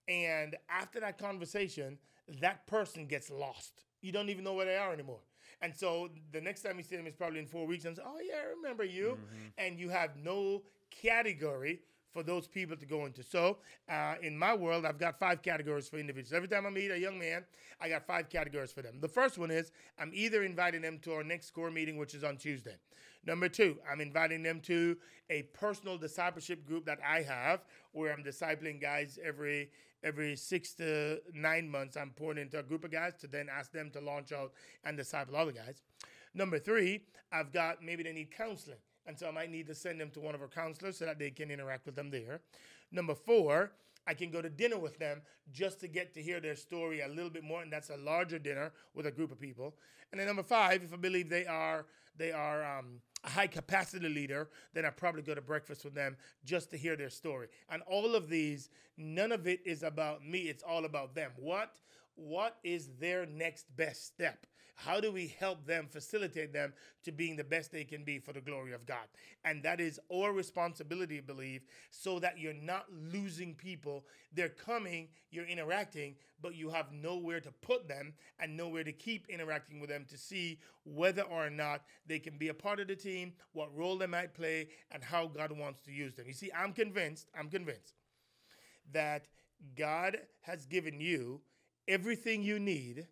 and 0.08 0.56
after 0.68 1.00
that 1.00 1.18
conversation, 1.18 1.98
that 2.40 2.66
person 2.66 3.06
gets 3.06 3.30
lost. 3.30 3.84
You 4.00 4.12
don't 4.12 4.28
even 4.28 4.44
know 4.44 4.54
where 4.54 4.66
they 4.66 4.76
are 4.76 4.92
anymore. 4.92 5.20
And 5.62 5.74
so 5.74 6.10
the 6.32 6.40
next 6.40 6.62
time 6.62 6.76
you 6.78 6.82
see 6.82 6.96
them 6.96 7.06
is 7.06 7.14
probably 7.14 7.38
in 7.38 7.46
four 7.46 7.66
weeks, 7.66 7.84
and 7.84 7.96
say, 7.96 8.02
"Oh 8.04 8.18
yeah, 8.20 8.34
I 8.44 8.56
remember 8.56 8.84
you," 8.84 9.18
mm-hmm. 9.18 9.46
and 9.58 9.78
you 9.78 9.88
have 9.90 10.16
no 10.16 10.62
category 10.90 11.80
for 12.14 12.23
those 12.23 12.47
people 12.47 12.76
to 12.76 12.87
go 12.87 13.04
into. 13.04 13.23
So, 13.25 13.59
uh, 13.90 14.14
in 14.23 14.38
my 14.38 14.54
world, 14.54 14.87
I've 14.87 14.99
got 14.99 15.18
five 15.18 15.42
categories 15.42 15.88
for 15.88 15.99
individuals. 15.99 16.33
Every 16.33 16.49
time 16.49 16.64
I 16.64 16.71
meet 16.71 16.92
a 16.92 16.99
young 16.99 17.18
man, 17.18 17.44
I 17.80 17.88
got 17.88 18.06
five 18.06 18.30
categories 18.30 18.73
for 18.73 18.83
them. 18.83 19.00
The 19.00 19.09
first 19.09 19.37
one 19.37 19.50
is 19.50 19.73
I'm 19.99 20.12
either 20.14 20.44
inviting 20.44 20.80
them 20.80 21.00
to 21.00 21.12
our 21.12 21.25
next 21.25 21.50
core 21.50 21.73
meeting, 21.73 21.99
which 21.99 22.14
is 22.14 22.23
on 22.23 22.37
Tuesday. 22.37 22.76
Number 23.26 23.49
two, 23.49 23.78
I'm 23.90 24.00
inviting 24.00 24.42
them 24.42 24.61
to 24.62 24.97
a 25.28 25.42
personal 25.54 25.99
discipleship 25.99 26.64
group 26.64 26.85
that 26.87 27.00
I 27.06 27.23
have, 27.23 27.64
where 27.92 28.12
I'm 28.12 28.23
discipling 28.23 28.80
guys 28.80 29.18
every 29.23 29.71
every 30.04 30.37
six 30.37 30.75
to 30.75 31.21
nine 31.35 31.68
months. 31.68 31.97
I'm 31.97 32.11
pouring 32.11 32.38
into 32.38 32.59
a 32.59 32.62
group 32.62 32.85
of 32.85 32.92
guys 32.92 33.14
to 33.21 33.26
then 33.26 33.49
ask 33.50 33.73
them 33.73 33.90
to 33.92 34.00
launch 34.00 34.33
out 34.33 34.52
and 34.85 34.97
disciple 34.97 35.35
other 35.35 35.52
guys. 35.52 35.83
Number 36.35 36.59
three, 36.59 37.00
I've 37.33 37.52
got 37.52 37.83
maybe 37.83 38.02
they 38.02 38.12
need 38.12 38.30
counseling. 38.30 38.78
And 39.06 39.18
so 39.18 39.28
I 39.28 39.30
might 39.30 39.50
need 39.50 39.66
to 39.66 39.75
send 39.75 40.00
them 40.00 40.11
to 40.11 40.20
one 40.20 40.34
of 40.34 40.40
our 40.40 40.49
counselors 40.49 40.99
so 40.99 41.04
that 41.04 41.18
they 41.18 41.30
can 41.30 41.50
interact 41.50 41.87
with 41.87 41.94
them 41.94 42.11
there. 42.11 42.40
Number 42.90 43.14
four, 43.14 43.73
I 44.06 44.14
can 44.14 44.30
go 44.30 44.42
to 44.42 44.50
dinner 44.50 44.78
with 44.78 44.99
them 44.99 45.23
just 45.52 45.80
to 45.80 45.88
get 45.88 46.14
to 46.14 46.23
hear 46.23 46.40
their 46.40 46.56
story 46.56 47.00
a 47.00 47.08
little 47.08 47.30
bit 47.30 47.42
more, 47.42 47.62
and 47.62 47.73
that's 47.73 47.90
a 47.90 47.96
larger 47.96 48.38
dinner 48.38 48.73
with 48.94 49.06
a 49.06 49.11
group 49.11 49.32
of 49.32 49.40
people. 49.40 49.75
And 50.11 50.20
then 50.20 50.26
number 50.26 50.42
five, 50.42 50.82
if 50.82 50.92
I 50.92 50.96
believe 50.96 51.28
they 51.28 51.46
are 51.46 51.87
they 52.16 52.30
are 52.30 52.78
um, 52.78 53.00
a 53.25 53.28
high 53.28 53.49
capacity 53.49 54.08
leader, 54.08 54.49
then 54.73 54.84
I 54.84 54.90
probably 54.90 55.23
go 55.23 55.34
to 55.34 55.40
breakfast 55.40 55.84
with 55.84 55.94
them 55.94 56.16
just 56.44 56.70
to 56.70 56.76
hear 56.76 56.94
their 56.94 57.11
story. 57.11 57.49
And 57.68 57.82
all 57.88 58.14
of 58.14 58.28
these, 58.28 58.68
none 58.96 59.32
of 59.32 59.49
it 59.49 59.61
is 59.64 59.82
about 59.82 60.25
me; 60.25 60.42
it's 60.42 60.62
all 60.62 60.84
about 60.84 61.14
them. 61.14 61.32
What 61.37 61.75
what 62.16 62.56
is 62.62 62.90
their 63.00 63.26
next 63.26 63.75
best 63.76 64.06
step? 64.06 64.46
How 64.74 65.00
do 65.00 65.12
we 65.12 65.28
help 65.38 65.66
them, 65.66 65.86
facilitate 65.88 66.52
them 66.52 66.72
to 67.04 67.12
being 67.12 67.36
the 67.36 67.44
best 67.44 67.70
they 67.70 67.84
can 67.84 68.02
be 68.02 68.18
for 68.18 68.32
the 68.32 68.40
glory 68.40 68.72
of 68.72 68.86
God? 68.86 69.06
And 69.44 69.62
that 69.62 69.80
is 69.80 70.00
our 70.12 70.32
responsibility, 70.32 71.18
I 71.18 71.20
believe, 71.20 71.62
so 71.90 72.18
that 72.18 72.38
you're 72.38 72.52
not 72.52 72.86
losing 73.12 73.54
people. 73.54 74.04
They're 74.32 74.48
coming, 74.48 75.08
you're 75.30 75.46
interacting, 75.46 76.16
but 76.42 76.56
you 76.56 76.70
have 76.70 76.92
nowhere 76.92 77.40
to 77.40 77.52
put 77.52 77.88
them 77.88 78.14
and 78.40 78.56
nowhere 78.56 78.84
to 78.84 78.92
keep 78.92 79.28
interacting 79.28 79.80
with 79.80 79.90
them 79.90 80.06
to 80.10 80.18
see 80.18 80.58
whether 80.84 81.22
or 81.22 81.50
not 81.50 81.82
they 82.06 82.18
can 82.18 82.36
be 82.36 82.48
a 82.48 82.54
part 82.54 82.80
of 82.80 82.88
the 82.88 82.96
team, 82.96 83.32
what 83.52 83.74
role 83.76 83.96
they 83.96 84.06
might 84.06 84.34
play, 84.34 84.68
and 84.90 85.02
how 85.02 85.26
God 85.26 85.52
wants 85.52 85.80
to 85.82 85.92
use 85.92 86.14
them. 86.14 86.26
You 86.26 86.34
see, 86.34 86.50
I'm 86.56 86.72
convinced, 86.72 87.28
I'm 87.38 87.48
convinced 87.48 87.94
that 88.92 89.28
God 89.76 90.18
has 90.42 90.66
given 90.66 91.00
you 91.00 91.40
everything 91.86 92.42
you 92.42 92.58
need 92.58 93.06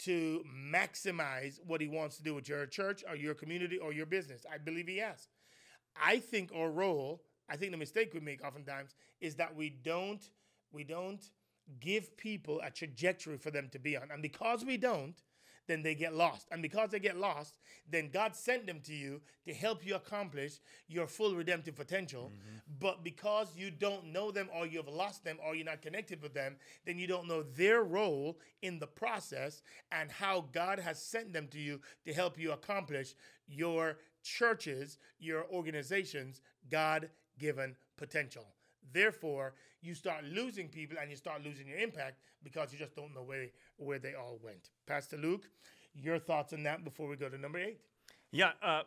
to 0.00 0.44
maximize 0.52 1.58
what 1.64 1.80
he 1.80 1.88
wants 1.88 2.16
to 2.16 2.22
do 2.22 2.34
with 2.34 2.48
your 2.48 2.66
church 2.66 3.04
or 3.08 3.16
your 3.16 3.34
community 3.34 3.78
or 3.78 3.92
your 3.92 4.06
business. 4.06 4.44
I 4.52 4.58
believe 4.58 4.88
he 4.88 4.98
has. 4.98 5.28
I 6.02 6.18
think 6.18 6.50
our 6.54 6.70
role, 6.70 7.22
I 7.48 7.56
think 7.56 7.70
the 7.70 7.78
mistake 7.78 8.12
we 8.12 8.20
make 8.20 8.44
oftentimes 8.44 8.94
is 9.20 9.36
that 9.36 9.54
we 9.54 9.70
don't 9.70 10.22
we 10.72 10.84
don't 10.84 11.22
give 11.80 12.16
people 12.16 12.60
a 12.64 12.70
trajectory 12.70 13.38
for 13.38 13.50
them 13.50 13.68
to 13.72 13.78
be 13.78 13.96
on. 13.96 14.10
And 14.12 14.20
because 14.20 14.64
we 14.64 14.76
don't, 14.76 15.14
then 15.66 15.82
they 15.82 15.94
get 15.94 16.14
lost. 16.14 16.48
And 16.50 16.62
because 16.62 16.90
they 16.90 16.98
get 16.98 17.16
lost, 17.16 17.58
then 17.90 18.10
God 18.12 18.34
sent 18.34 18.66
them 18.66 18.80
to 18.84 18.94
you 18.94 19.20
to 19.46 19.54
help 19.54 19.84
you 19.84 19.94
accomplish 19.94 20.60
your 20.88 21.06
full 21.06 21.34
redemptive 21.34 21.74
potential. 21.74 22.32
Mm-hmm. 22.32 22.56
But 22.80 23.04
because 23.04 23.56
you 23.56 23.70
don't 23.70 24.12
know 24.12 24.30
them 24.30 24.48
or 24.54 24.66
you've 24.66 24.88
lost 24.88 25.24
them 25.24 25.38
or 25.44 25.54
you're 25.54 25.64
not 25.64 25.82
connected 25.82 26.22
with 26.22 26.34
them, 26.34 26.56
then 26.84 26.98
you 26.98 27.06
don't 27.06 27.28
know 27.28 27.42
their 27.42 27.82
role 27.82 28.38
in 28.62 28.78
the 28.78 28.86
process 28.86 29.62
and 29.92 30.10
how 30.10 30.46
God 30.52 30.78
has 30.78 31.00
sent 31.00 31.32
them 31.32 31.48
to 31.48 31.58
you 31.58 31.80
to 32.04 32.12
help 32.12 32.38
you 32.38 32.52
accomplish 32.52 33.14
your 33.46 33.98
churches, 34.22 34.98
your 35.18 35.46
organizations, 35.50 36.40
God 36.70 37.10
given 37.38 37.76
potential. 37.96 38.46
Therefore, 38.92 39.54
you 39.82 39.94
start 39.94 40.24
losing 40.24 40.68
people 40.68 40.96
and 41.00 41.10
you 41.10 41.16
start 41.16 41.42
losing 41.44 41.66
your 41.66 41.78
impact 41.78 42.18
because 42.42 42.72
you 42.72 42.78
just 42.78 42.94
don't 42.94 43.14
know 43.14 43.22
where, 43.22 43.46
where 43.76 43.98
they 43.98 44.14
all 44.14 44.38
went. 44.42 44.70
Pastor 44.86 45.16
Luke, 45.16 45.48
your 45.94 46.18
thoughts 46.18 46.52
on 46.52 46.62
that 46.64 46.84
before 46.84 47.08
we 47.08 47.16
go 47.16 47.28
to 47.28 47.38
number 47.38 47.58
eight? 47.58 47.78
Yeah, 48.32 48.48
uh, 48.62 48.66
a 48.66 48.68
uh, 48.68 48.82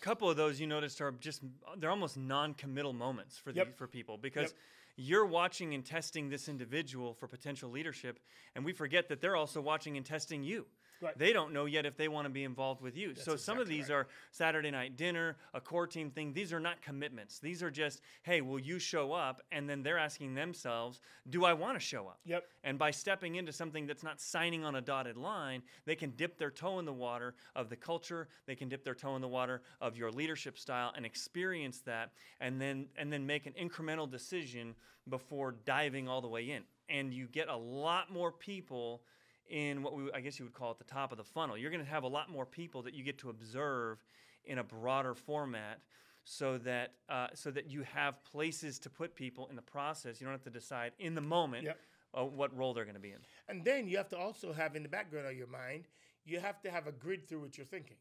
couple 0.00 0.28
of 0.28 0.36
those 0.36 0.60
you 0.60 0.66
noticed 0.66 1.00
are 1.00 1.12
just 1.12 1.42
they're 1.76 1.90
almost 1.90 2.16
non-committal 2.16 2.92
moments 2.92 3.38
for 3.38 3.52
the, 3.52 3.58
yep. 3.58 3.78
for 3.78 3.86
people 3.86 4.18
because 4.18 4.50
yep. 4.50 4.52
You're 4.98 5.24
watching 5.24 5.72
and 5.74 5.84
testing 5.84 6.28
this 6.28 6.48
individual 6.48 7.14
for 7.14 7.28
potential 7.28 7.70
leadership, 7.70 8.18
and 8.56 8.64
we 8.64 8.72
forget 8.72 9.08
that 9.08 9.20
they're 9.20 9.36
also 9.36 9.60
watching 9.60 9.96
and 9.96 10.04
testing 10.04 10.42
you. 10.42 10.66
Right. 11.00 11.16
They 11.16 11.32
don't 11.32 11.52
know 11.52 11.66
yet 11.66 11.86
if 11.86 11.96
they 11.96 12.08
want 12.08 12.24
to 12.24 12.28
be 12.28 12.42
involved 12.42 12.82
with 12.82 12.96
you. 12.96 13.14
That's 13.14 13.24
so 13.24 13.36
some 13.36 13.60
of 13.60 13.68
these 13.68 13.88
right. 13.88 13.98
are 13.98 14.08
Saturday 14.32 14.72
night 14.72 14.96
dinner, 14.96 15.36
a 15.54 15.60
core 15.60 15.86
team 15.86 16.10
thing. 16.10 16.32
These 16.32 16.52
are 16.52 16.58
not 16.58 16.82
commitments. 16.82 17.38
These 17.38 17.62
are 17.62 17.70
just, 17.70 18.00
hey, 18.22 18.40
will 18.40 18.58
you 18.58 18.80
show 18.80 19.12
up? 19.12 19.40
And 19.52 19.70
then 19.70 19.84
they're 19.84 19.96
asking 19.98 20.34
themselves, 20.34 21.00
do 21.30 21.44
I 21.44 21.52
want 21.52 21.78
to 21.78 21.80
show 21.80 22.08
up? 22.08 22.18
Yep. 22.24 22.48
And 22.64 22.80
by 22.80 22.90
stepping 22.90 23.36
into 23.36 23.52
something 23.52 23.86
that's 23.86 24.02
not 24.02 24.20
signing 24.20 24.64
on 24.64 24.74
a 24.74 24.80
dotted 24.80 25.16
line, 25.16 25.62
they 25.86 25.94
can 25.94 26.10
dip 26.16 26.36
their 26.36 26.50
toe 26.50 26.80
in 26.80 26.84
the 26.84 26.92
water 26.92 27.36
of 27.54 27.68
the 27.68 27.76
culture. 27.76 28.26
They 28.46 28.56
can 28.56 28.68
dip 28.68 28.82
their 28.82 28.96
toe 28.96 29.14
in 29.14 29.22
the 29.22 29.28
water 29.28 29.62
of 29.80 29.96
your 29.96 30.10
leadership 30.10 30.58
style 30.58 30.92
and 30.96 31.06
experience 31.06 31.78
that, 31.82 32.10
and 32.40 32.60
then 32.60 32.86
and 32.96 33.12
then 33.12 33.24
make 33.24 33.46
an 33.46 33.52
incremental 33.52 34.10
decision 34.10 34.74
before 35.08 35.54
diving 35.64 36.08
all 36.08 36.20
the 36.20 36.28
way 36.28 36.50
in. 36.50 36.62
And 36.88 37.12
you 37.12 37.26
get 37.26 37.48
a 37.48 37.56
lot 37.56 38.12
more 38.12 38.32
people 38.32 39.02
in 39.48 39.82
what 39.82 39.94
we, 39.94 40.10
I 40.12 40.20
guess 40.20 40.38
you 40.38 40.44
would 40.44 40.54
call 40.54 40.72
it 40.72 40.78
the 40.78 40.84
top 40.84 41.12
of 41.12 41.18
the 41.18 41.24
funnel. 41.24 41.56
You're 41.56 41.70
going 41.70 41.84
to 41.84 41.90
have 41.90 42.02
a 42.02 42.08
lot 42.08 42.30
more 42.30 42.46
people 42.46 42.82
that 42.82 42.94
you 42.94 43.02
get 43.02 43.18
to 43.18 43.30
observe 43.30 44.02
in 44.44 44.58
a 44.58 44.64
broader 44.64 45.14
format 45.14 45.80
so 46.24 46.58
that 46.58 46.92
uh, 47.08 47.28
so 47.34 47.50
that 47.50 47.70
you 47.70 47.82
have 47.82 48.22
places 48.24 48.78
to 48.80 48.90
put 48.90 49.14
people 49.14 49.46
in 49.48 49.56
the 49.56 49.62
process. 49.62 50.20
You 50.20 50.26
don't 50.26 50.34
have 50.34 50.42
to 50.44 50.50
decide 50.50 50.92
in 50.98 51.14
the 51.14 51.22
moment 51.22 51.64
yep. 51.64 51.78
uh, 52.14 52.24
what 52.24 52.54
role 52.56 52.74
they're 52.74 52.84
going 52.84 52.94
to 52.94 53.00
be 53.00 53.12
in. 53.12 53.18
And 53.48 53.64
then 53.64 53.88
you 53.88 53.96
have 53.96 54.10
to 54.10 54.18
also 54.18 54.52
have 54.52 54.76
in 54.76 54.82
the 54.82 54.88
background 54.88 55.26
of 55.26 55.34
your 55.34 55.46
mind, 55.46 55.88
you 56.24 56.40
have 56.40 56.60
to 56.62 56.70
have 56.70 56.86
a 56.86 56.92
grid 56.92 57.28
through 57.28 57.40
what 57.40 57.56
you're 57.56 57.66
thinking. 57.66 57.96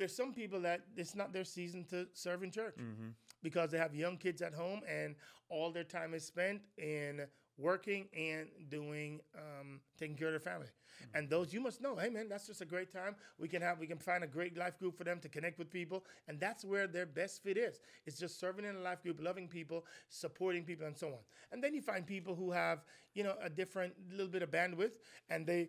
There's 0.00 0.16
some 0.16 0.32
people 0.32 0.60
that 0.62 0.80
it's 0.96 1.14
not 1.14 1.30
their 1.30 1.44
season 1.44 1.84
to 1.90 2.06
serve 2.14 2.42
in 2.42 2.50
church 2.50 2.76
mm-hmm. 2.76 3.08
because 3.42 3.70
they 3.70 3.76
have 3.76 3.94
young 3.94 4.16
kids 4.16 4.40
at 4.40 4.54
home 4.54 4.80
and 4.88 5.14
all 5.50 5.70
their 5.70 5.84
time 5.84 6.14
is 6.14 6.24
spent 6.24 6.62
in 6.78 7.26
working 7.58 8.06
and 8.16 8.48
doing 8.70 9.20
um, 9.36 9.80
taking 9.98 10.16
care 10.16 10.28
of 10.28 10.32
their 10.32 10.40
family. 10.40 10.68
Mm-hmm. 10.68 11.18
And 11.18 11.28
those 11.28 11.52
you 11.52 11.60
must 11.60 11.82
know, 11.82 11.96
hey 11.96 12.08
man, 12.08 12.30
that's 12.30 12.46
just 12.46 12.62
a 12.62 12.64
great 12.64 12.90
time. 12.90 13.14
We 13.38 13.46
can 13.46 13.60
have 13.60 13.78
we 13.78 13.86
can 13.86 13.98
find 13.98 14.24
a 14.24 14.26
great 14.26 14.56
life 14.56 14.78
group 14.78 14.96
for 14.96 15.04
them 15.04 15.20
to 15.20 15.28
connect 15.28 15.58
with 15.58 15.70
people, 15.70 16.06
and 16.28 16.40
that's 16.40 16.64
where 16.64 16.86
their 16.86 17.04
best 17.04 17.42
fit 17.42 17.58
is. 17.58 17.78
It's 18.06 18.18
just 18.18 18.40
serving 18.40 18.64
in 18.64 18.76
a 18.76 18.80
life 18.80 19.02
group, 19.02 19.18
loving 19.20 19.48
people, 19.48 19.84
supporting 20.08 20.64
people, 20.64 20.86
and 20.86 20.96
so 20.96 21.08
on. 21.08 21.20
And 21.52 21.62
then 21.62 21.74
you 21.74 21.82
find 21.82 22.06
people 22.06 22.34
who 22.34 22.52
have 22.52 22.84
you 23.12 23.22
know 23.22 23.34
a 23.42 23.50
different 23.50 23.92
little 24.10 24.32
bit 24.32 24.42
of 24.42 24.50
bandwidth, 24.50 24.92
and 25.28 25.46
they 25.46 25.68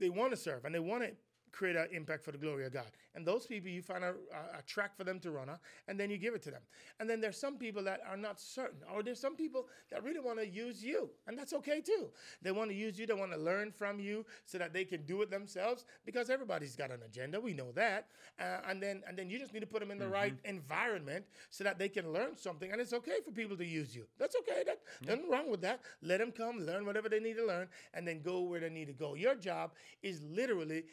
they 0.00 0.08
want 0.08 0.30
to 0.30 0.36
serve 0.36 0.64
and 0.64 0.74
they 0.74 0.80
want 0.80 1.02
to 1.02 1.10
create 1.54 1.76
an 1.76 1.86
impact 1.92 2.24
for 2.24 2.32
the 2.32 2.38
glory 2.38 2.66
of 2.66 2.72
God. 2.72 2.86
And 3.14 3.24
those 3.24 3.46
people, 3.46 3.70
you 3.70 3.80
find 3.80 4.02
a, 4.02 4.14
a, 4.58 4.62
track 4.66 4.96
for 4.96 5.04
them 5.04 5.20
to 5.20 5.30
run 5.30 5.48
on, 5.48 5.58
and 5.86 5.98
then 5.98 6.10
you 6.10 6.18
give 6.18 6.34
it 6.34 6.42
to 6.42 6.50
them. 6.50 6.62
And 6.98 7.08
then 7.08 7.20
there's 7.20 7.38
some 7.38 7.56
people 7.56 7.82
that 7.84 8.00
are 8.08 8.16
not 8.16 8.40
certain, 8.40 8.78
or 8.92 9.02
there's 9.02 9.20
some 9.20 9.36
people 9.36 9.68
that 9.90 10.02
really 10.02 10.18
want 10.18 10.40
to 10.40 10.48
use 10.48 10.82
you, 10.82 11.08
and 11.28 11.38
that's 11.38 11.52
okay 11.52 11.80
too. 11.80 12.08
They 12.42 12.50
want 12.50 12.70
to 12.70 12.76
use 12.76 12.98
you, 12.98 13.06
they 13.06 13.14
want 13.14 13.32
to 13.32 13.38
learn 13.38 13.70
from 13.70 14.00
you 14.00 14.26
so 14.44 14.58
that 14.58 14.72
they 14.72 14.84
can 14.84 15.06
do 15.06 15.22
it 15.22 15.30
themselves 15.30 15.84
because 16.04 16.28
everybody's 16.28 16.74
got 16.74 16.90
an 16.90 17.00
agenda. 17.06 17.40
We 17.40 17.54
know 17.54 17.70
that. 17.72 18.08
Uh, 18.40 18.58
and 18.68 18.82
then 18.82 19.02
and 19.08 19.16
then 19.16 19.30
you 19.30 19.38
just 19.38 19.54
need 19.54 19.60
to 19.60 19.66
put 19.66 19.80
them 19.80 19.92
in 19.92 19.98
the 19.98 20.06
mm-hmm. 20.06 20.14
right 20.14 20.34
environment 20.44 21.24
so 21.50 21.62
that 21.62 21.78
they 21.78 21.88
can 21.88 22.12
learn 22.12 22.36
something. 22.36 22.72
And 22.72 22.80
it's 22.80 22.92
okay 22.92 23.18
for 23.24 23.30
people 23.30 23.56
to 23.56 23.64
use 23.64 23.94
you. 23.94 24.06
That's 24.18 24.34
okay. 24.40 24.64
That, 24.66 24.80
Nothing 25.06 25.30
wrong 25.30 25.50
with 25.50 25.60
that. 25.62 25.80
Let 26.02 26.18
them 26.18 26.32
come, 26.32 26.66
learn 26.66 26.84
whatever 26.84 27.08
they 27.08 27.20
need 27.20 27.36
to 27.36 27.46
learn, 27.46 27.68
and 27.92 28.06
then 28.06 28.22
go 28.22 28.40
where 28.40 28.60
they 28.60 28.70
need 28.70 28.86
to 28.86 28.92
go. 28.92 29.14
Your 29.14 29.34
job 29.34 29.72
is 30.02 30.20
literally 30.22 30.84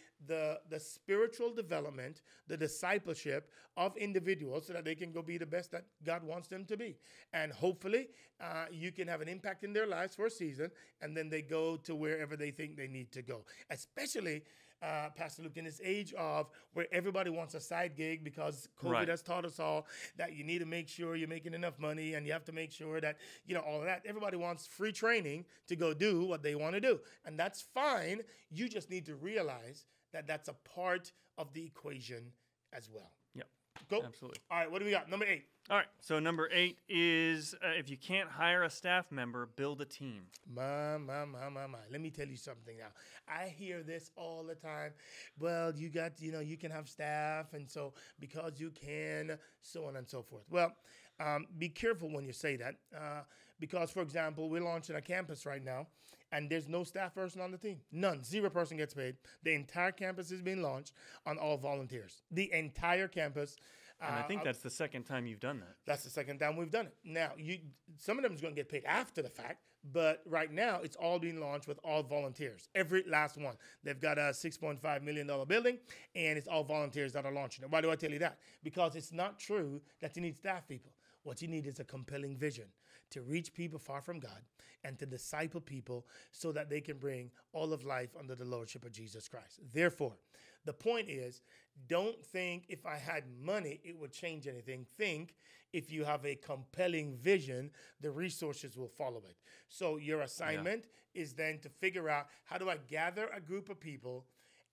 the, 0.52 0.76
the 0.76 0.80
spiritual 0.80 1.54
development, 1.54 2.22
the 2.48 2.58
discipleship 2.58 3.50
of 3.78 3.96
individuals 3.98 4.68
so 4.68 4.74
that 4.74 4.86
they 4.86 4.96
can 4.96 5.12
go 5.12 5.22
be 5.22 5.38
the 5.38 5.46
best 5.46 5.72
that 5.72 5.86
God 6.06 6.24
wants 6.24 6.48
them 6.48 6.66
to 6.66 6.78
be. 6.78 6.98
And 7.34 7.52
hopefully, 7.52 8.10
uh, 8.40 8.66
you 8.72 8.92
can 8.92 9.08
have 9.08 9.22
an 9.22 9.28
impact 9.28 9.64
in 9.64 9.74
their 9.74 9.88
lives 9.88 10.16
for 10.16 10.26
a 10.26 10.32
season, 10.32 10.72
and 11.02 11.16
then 11.16 11.30
they 11.30 11.42
go 11.42 11.78
to 11.78 11.96
wherever 11.96 12.36
they 12.36 12.52
think 12.52 12.76
they 12.76 12.88
need 12.88 13.12
to 13.14 13.22
go. 13.22 13.46
Especially 13.70 14.44
uh, 14.82 15.10
Pastor 15.16 15.44
Luke, 15.44 15.58
in 15.58 15.66
this 15.66 15.80
age 15.84 16.14
of 16.14 16.50
where 16.74 16.88
everybody 16.92 17.30
wants 17.30 17.54
a 17.54 17.60
side 17.60 17.96
gig 17.96 18.24
because 18.24 18.68
COVID 18.84 18.92
right. 18.92 19.08
has 19.08 19.22
taught 19.22 19.46
us 19.46 19.60
all 19.60 19.86
that 20.18 20.34
you 20.34 20.44
need 20.44 20.60
to 20.60 20.66
make 20.66 20.88
sure 20.88 21.16
you're 21.16 21.28
making 21.28 21.54
enough 21.54 21.78
money 21.78 22.16
and 22.16 22.26
you 22.26 22.34
have 22.34 22.46
to 22.46 22.52
make 22.52 22.72
sure 22.72 23.00
that, 23.00 23.18
you 23.46 23.54
know, 23.54 23.62
all 23.62 23.80
of 23.80 23.86
that. 23.86 24.02
Everybody 24.06 24.38
wants 24.38 24.66
free 24.66 24.92
training 24.92 25.46
to 25.68 25.76
go 25.76 25.94
do 25.94 26.26
what 26.26 26.42
they 26.42 26.56
want 26.56 26.74
to 26.74 26.82
do. 26.82 27.00
And 27.26 27.38
that's 27.38 27.62
fine. 27.62 28.22
You 28.50 28.68
just 28.68 28.90
need 28.90 29.06
to 29.06 29.16
realize 29.16 29.86
that 30.14 30.28
that's 30.28 30.50
a 30.50 30.56
part 30.76 31.12
of 31.38 31.54
the 31.54 31.64
equation 31.66 32.32
as 32.74 32.90
well. 32.90 33.12
Yep. 33.36 33.48
Go. 33.90 34.04
Absolutely. 34.06 34.40
All 34.50 34.58
right, 34.60 34.72
what 34.72 34.80
do 34.80 34.86
we 34.86 34.92
got? 34.92 35.10
Number 35.10 35.26
eight. 35.26 35.46
All 35.70 35.78
right. 35.78 35.88
So 36.00 36.20
number 36.20 36.50
eight 36.52 36.80
is 36.90 37.56
uh, 37.64 37.70
if 37.78 37.90
you 37.90 37.98
can't 37.98 38.30
hire 38.30 38.64
a 38.64 38.70
staff 38.70 39.12
member, 39.12 39.48
build 39.56 39.82
a 39.82 39.86
team. 39.86 40.24
My, 40.52 40.98
my, 40.98 41.24
my, 41.26 41.50
my, 41.50 41.68
my. 41.68 41.78
Let 41.90 42.02
me 42.02 42.10
tell 42.10 42.28
you 42.28 42.36
something 42.36 42.78
now. 42.78 42.88
I 43.28 43.48
hear 43.48 43.84
this 43.84 44.12
all 44.16 44.44
the 44.44 44.56
time. 44.56 44.92
Well, 45.40 45.74
you 45.76 45.90
got, 45.90 46.20
you 46.20 46.32
know, 46.32 46.40
you 46.40 46.58
can 46.58 46.72
have 46.72 46.90
staff, 46.90 47.54
and 47.54 47.70
so 47.70 47.94
because 48.20 48.60
you 48.60 48.72
can, 48.72 49.38
so 49.62 49.86
on 49.86 49.96
and 49.96 50.10
so 50.10 50.24
forth. 50.24 50.44
Well, 50.50 50.74
um, 51.20 51.46
be 51.58 51.70
careful 51.70 52.12
when 52.12 52.26
you 52.26 52.34
say 52.34 52.56
that, 52.58 52.76
uh, 52.96 53.22
because, 53.60 53.92
for 53.92 54.02
example, 54.02 54.50
we're 54.50 54.64
launching 54.64 54.96
a 54.96 55.02
campus 55.02 55.46
right 55.46 55.64
now, 55.64 55.88
and 56.32 56.50
there's 56.50 56.68
no 56.68 56.84
staff 56.84 57.14
person 57.14 57.42
on 57.42 57.52
the 57.52 57.58
team. 57.58 57.80
None. 57.92 58.24
Zero 58.24 58.50
person 58.50 58.78
gets 58.78 58.94
paid. 58.94 59.16
The 59.44 59.54
entire 59.54 59.92
campus 59.92 60.32
is 60.32 60.42
being 60.42 60.62
launched 60.62 60.94
on 61.26 61.38
all 61.38 61.58
volunteers. 61.58 62.22
The 62.32 62.52
entire 62.54 63.08
campus. 63.08 63.58
And 64.02 64.16
I 64.16 64.24
think 64.24 64.42
uh, 64.42 64.46
that's 64.46 64.60
the 64.60 64.70
second 64.70 65.04
time 65.04 65.28
you've 65.28 65.40
done 65.40 65.60
that. 65.60 65.76
That's 65.86 66.04
the 66.04 66.10
second 66.10 66.40
time 66.40 66.56
we've 66.56 66.72
done 66.72 66.88
it. 66.88 66.96
Now, 67.04 67.32
you 67.38 67.60
some 67.98 68.18
of 68.18 68.24
them 68.24 68.34
is 68.34 68.42
going 68.42 68.56
to 68.56 68.60
get 68.60 68.68
paid 68.68 68.84
after 68.86 69.22
the 69.22 69.30
fact, 69.30 69.62
but 69.94 70.24
right 70.26 70.52
now 70.52 70.80
it's 70.84 70.96
all 70.96 71.20
being 71.20 71.40
launched 71.40 71.68
with 71.68 71.80
all 71.84 72.02
volunteers. 72.02 72.68
Every 72.74 73.04
last 73.08 73.38
one. 73.38 73.56
They've 73.84 74.00
got 74.00 74.18
a 74.18 74.32
6.5 74.32 75.04
million 75.04 75.28
dollar 75.28 75.46
building, 75.46 75.78
and 76.16 76.36
it's 76.36 76.48
all 76.48 76.64
volunteers 76.64 77.14
that 77.14 77.26
are 77.26 77.32
launching 77.32 77.64
it. 77.64 77.70
Why 77.70 77.82
do 77.82 77.92
I 77.92 77.96
tell 77.96 78.10
you 78.10 78.20
that? 78.20 78.40
Because 78.64 78.96
it's 78.96 79.12
not 79.12 79.38
true 79.38 79.82
that 80.00 80.16
you 80.16 80.24
need 80.24 80.36
staff 80.36 80.68
people. 80.68 80.94
What 81.24 81.42
you 81.44 81.48
need 81.48 81.68
is 81.68 81.80
a 81.80 81.84
compelling 81.84 82.36
vision 82.36 82.66
to 83.12 83.22
reach 83.22 83.54
people 83.54 83.80
far 83.80 84.02
from 84.02 84.20
God 84.20 84.42
and 84.84 84.98
to 85.00 85.06
disciple 85.06 85.62
people 85.62 86.08
so 86.32 86.52
that 86.52 86.70
they 86.70 86.82
can 86.82 86.98
bring 86.98 87.32
all 87.54 87.74
of 87.74 87.86
life 87.86 88.16
under 88.20 88.36
the 88.36 88.46
lordship 88.46 88.84
of 88.84 88.92
Jesus 88.92 89.28
Christ. 89.28 89.60
Therefore, 89.74 90.14
the 90.66 90.74
point 90.74 91.10
is 91.10 91.42
don't 91.88 92.24
think 92.24 92.66
if 92.70 92.86
I 92.86 92.98
had 92.98 93.24
money, 93.42 93.80
it 93.84 93.98
would 93.98 94.12
change 94.12 94.48
anything. 94.48 94.86
Think 94.98 95.36
if 95.74 95.92
you 95.92 96.04
have 96.04 96.26
a 96.26 96.36
compelling 96.36 97.16
vision, 97.16 97.72
the 98.02 98.12
resources 98.12 98.78
will 98.78 98.90
follow 98.90 99.24
it. 99.28 99.38
So, 99.70 99.98
your 99.98 100.22
assignment 100.22 100.86
yeah. 101.14 101.22
is 101.22 101.34
then 101.34 101.60
to 101.60 101.70
figure 101.70 102.10
out 102.10 102.28
how 102.44 102.58
do 102.58 102.70
I 102.70 102.78
gather 102.90 103.30
a 103.34 103.40
group 103.40 103.70
of 103.70 103.80
people 103.80 104.26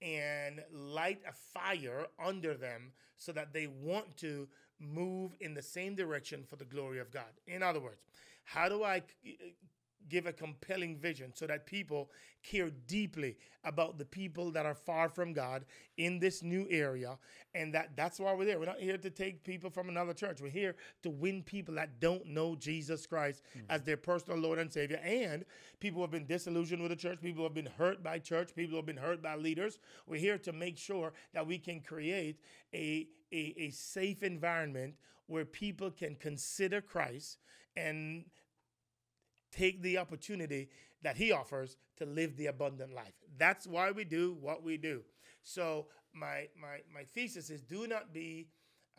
and 0.02 0.62
light 0.72 1.20
a 1.26 1.32
fire 1.32 2.06
under 2.24 2.54
them 2.54 2.92
so 3.16 3.32
that 3.32 3.52
they 3.52 3.66
want 3.66 4.16
to 4.18 4.48
move 4.80 5.32
in 5.40 5.54
the 5.54 5.62
same 5.62 5.94
direction 5.94 6.44
for 6.48 6.56
the 6.56 6.64
glory 6.64 6.98
of 6.98 7.10
God. 7.10 7.32
In 7.46 7.62
other 7.62 7.80
words, 7.80 8.02
how 8.44 8.68
do 8.68 8.84
I 8.84 9.02
give 10.08 10.26
a 10.26 10.32
compelling 10.32 10.96
vision 10.96 11.32
so 11.34 11.46
that 11.46 11.66
people 11.66 12.10
care 12.42 12.70
deeply 12.86 13.36
about 13.64 13.98
the 13.98 14.04
people 14.04 14.50
that 14.52 14.64
are 14.64 14.74
far 14.74 15.08
from 15.08 15.32
God 15.32 15.64
in 15.96 16.18
this 16.18 16.42
new 16.42 16.66
area. 16.70 17.18
And 17.54 17.74
that 17.74 17.96
that's 17.96 18.18
why 18.20 18.32
we're 18.34 18.44
there. 18.44 18.58
We're 18.58 18.66
not 18.66 18.80
here 18.80 18.98
to 18.98 19.10
take 19.10 19.44
people 19.44 19.70
from 19.70 19.88
another 19.88 20.14
church. 20.14 20.40
We're 20.40 20.50
here 20.50 20.76
to 21.02 21.10
win 21.10 21.42
people 21.42 21.74
that 21.74 22.00
don't 22.00 22.26
know 22.26 22.54
Jesus 22.54 23.06
Christ 23.06 23.42
mm-hmm. 23.50 23.66
as 23.70 23.82
their 23.82 23.96
personal 23.96 24.38
Lord 24.38 24.58
and 24.58 24.72
Savior. 24.72 25.00
And 25.04 25.44
people 25.80 25.96
who 25.96 26.02
have 26.02 26.10
been 26.10 26.26
disillusioned 26.26 26.82
with 26.82 26.90
the 26.90 26.96
church. 26.96 27.20
People 27.20 27.38
who 27.38 27.44
have 27.44 27.54
been 27.54 27.70
hurt 27.76 28.02
by 28.02 28.18
church. 28.18 28.54
People 28.54 28.72
who 28.72 28.76
have 28.76 28.86
been 28.86 28.96
hurt 28.96 29.22
by 29.22 29.36
leaders. 29.36 29.78
We're 30.06 30.20
here 30.20 30.38
to 30.38 30.52
make 30.52 30.78
sure 30.78 31.12
that 31.34 31.46
we 31.46 31.58
can 31.58 31.80
create 31.80 32.40
a 32.74 33.08
a, 33.32 33.54
a 33.58 33.70
safe 33.70 34.22
environment 34.22 34.94
where 35.26 35.44
people 35.44 35.90
can 35.90 36.14
consider 36.14 36.80
Christ 36.80 37.38
and 37.76 38.24
take 39.50 39.82
the 39.82 39.98
opportunity 39.98 40.68
that 41.02 41.16
he 41.16 41.32
offers 41.32 41.76
to 41.96 42.06
live 42.06 42.36
the 42.36 42.46
abundant 42.46 42.94
life. 42.94 43.14
That's 43.36 43.66
why 43.66 43.90
we 43.90 44.04
do 44.04 44.36
what 44.40 44.62
we 44.62 44.76
do. 44.76 45.02
So 45.42 45.86
my 46.14 46.48
my 46.60 46.80
my 46.92 47.04
thesis 47.04 47.50
is 47.50 47.62
do 47.62 47.86
not 47.86 48.12
be 48.12 48.48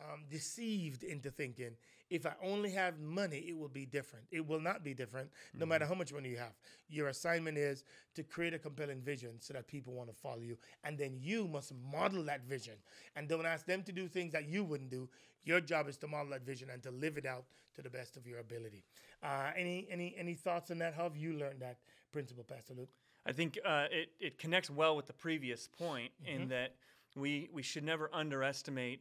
um, 0.00 0.24
deceived 0.30 1.02
into 1.02 1.30
thinking 1.30 1.72
if 2.10 2.26
I 2.26 2.32
only 2.42 2.70
have 2.70 2.98
money, 2.98 3.44
it 3.48 3.56
will 3.56 3.68
be 3.68 3.86
different. 3.86 4.26
It 4.30 4.46
will 4.46 4.60
not 4.60 4.82
be 4.82 4.92
different, 4.92 5.30
no 5.54 5.60
mm-hmm. 5.60 5.68
matter 5.68 5.86
how 5.86 5.94
much 5.94 6.12
money 6.12 6.28
you 6.28 6.38
have. 6.38 6.52
Your 6.88 7.08
assignment 7.08 7.56
is 7.56 7.84
to 8.16 8.24
create 8.24 8.52
a 8.52 8.58
compelling 8.58 9.00
vision 9.00 9.36
so 9.38 9.54
that 9.54 9.68
people 9.68 9.92
want 9.92 10.08
to 10.08 10.14
follow 10.14 10.40
you. 10.40 10.58
And 10.82 10.98
then 10.98 11.16
you 11.20 11.46
must 11.46 11.72
model 11.90 12.24
that 12.24 12.44
vision. 12.44 12.74
And 13.14 13.28
don't 13.28 13.46
ask 13.46 13.64
them 13.64 13.84
to 13.84 13.92
do 13.92 14.08
things 14.08 14.32
that 14.32 14.48
you 14.48 14.64
wouldn't 14.64 14.90
do. 14.90 15.08
Your 15.44 15.60
job 15.60 15.88
is 15.88 15.96
to 15.98 16.08
model 16.08 16.30
that 16.32 16.44
vision 16.44 16.68
and 16.70 16.82
to 16.82 16.90
live 16.90 17.16
it 17.16 17.26
out 17.26 17.44
to 17.76 17.82
the 17.82 17.90
best 17.90 18.16
of 18.16 18.26
your 18.26 18.40
ability. 18.40 18.84
Uh, 19.22 19.50
any 19.56 19.86
any 19.90 20.14
any 20.18 20.34
thoughts 20.34 20.70
on 20.70 20.78
that? 20.78 20.94
How 20.94 21.04
have 21.04 21.16
you 21.16 21.32
learned 21.34 21.60
that 21.60 21.78
principle, 22.12 22.44
Pastor 22.44 22.74
Luke? 22.74 22.90
I 23.24 23.32
think 23.32 23.58
uh, 23.64 23.86
it 23.90 24.10
it 24.20 24.38
connects 24.38 24.68
well 24.68 24.96
with 24.96 25.06
the 25.06 25.12
previous 25.12 25.68
point 25.68 26.10
mm-hmm. 26.22 26.42
in 26.42 26.48
that 26.48 26.74
we 27.16 27.48
we 27.52 27.62
should 27.62 27.84
never 27.84 28.10
underestimate 28.12 29.00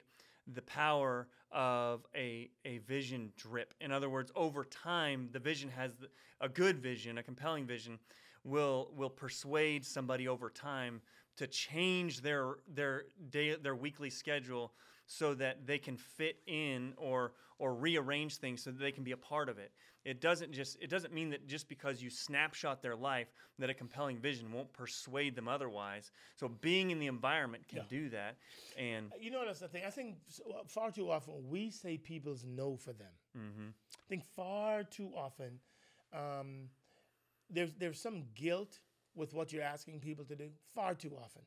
the 0.54 0.62
power 0.64 1.28
of 1.52 2.06
a, 2.16 2.50
a 2.66 2.78
vision 2.80 3.32
drip. 3.38 3.74
In 3.82 3.92
other 3.92 4.10
words, 4.10 4.32
over 4.36 4.64
time, 4.66 5.30
the 5.32 5.40
vision 5.40 5.70
has 5.70 5.92
a 6.42 6.50
good 6.50 6.80
vision, 6.80 7.18
a 7.18 7.24
compelling 7.24 7.66
vision, 7.66 8.00
will 8.44 8.92
will 8.96 9.10
persuade 9.10 9.86
somebody 9.86 10.28
over 10.28 10.50
time 10.50 11.02
to 11.38 11.48
change 11.48 12.22
their 12.22 12.56
their 12.74 13.06
day 13.30 13.56
their 13.56 13.76
weekly 13.76 14.10
schedule 14.10 14.72
so 15.10 15.34
that 15.34 15.66
they 15.66 15.80
can 15.80 15.98
fit 15.98 16.38
in 16.46 16.94
or 16.96 17.34
or 17.58 17.74
rearrange 17.74 18.38
things 18.38 18.64
so 18.64 18.70
that 18.70 18.80
they 18.80 18.92
can 18.92 19.04
be 19.04 19.12
a 19.12 19.18
part 19.18 19.50
of 19.50 19.58
it. 19.58 19.72
It 20.06 20.22
doesn't 20.22 20.54
just 20.54 20.78
it 20.80 20.90
doesn't 20.90 21.14
mean 21.14 21.32
that 21.32 21.48
just 21.48 21.68
because 21.68 22.02
you 22.02 22.12
snapshot 22.12 22.82
their 22.82 22.96
life 22.96 23.28
that 23.58 23.70
a 23.72 23.74
compelling 23.74 24.20
vision 24.20 24.54
won't 24.54 24.72
persuade 24.72 25.36
them 25.36 25.48
otherwise. 25.48 26.12
So 26.38 26.48
being 26.48 26.92
in 26.92 27.00
the 27.00 27.08
environment 27.08 27.68
can 27.68 27.80
yeah. 27.80 27.84
do 27.90 28.10
that. 28.10 28.38
And 28.78 29.12
you 29.20 29.32
know 29.32 29.44
that's 29.46 29.60
the 29.60 29.68
thing. 29.68 29.84
I 29.86 29.90
think 29.90 30.18
far 30.68 30.92
too 30.92 31.10
often 31.10 31.34
we 31.50 31.72
say 31.72 31.98
people's 31.98 32.46
no 32.46 32.78
for 32.78 32.94
them. 32.94 33.14
Mm-hmm. 33.36 33.70
I 33.70 34.06
think 34.08 34.24
far 34.36 34.84
too 34.84 35.10
often 35.18 35.60
um, 36.14 36.70
there's 37.50 37.74
there's 37.80 38.00
some 38.00 38.26
guilt 38.36 38.80
with 39.16 39.34
what 39.34 39.52
you're 39.52 39.64
asking 39.64 40.02
people 40.02 40.24
to 40.26 40.36
do. 40.36 40.50
Far 40.76 40.94
too 40.94 41.14
often. 41.20 41.42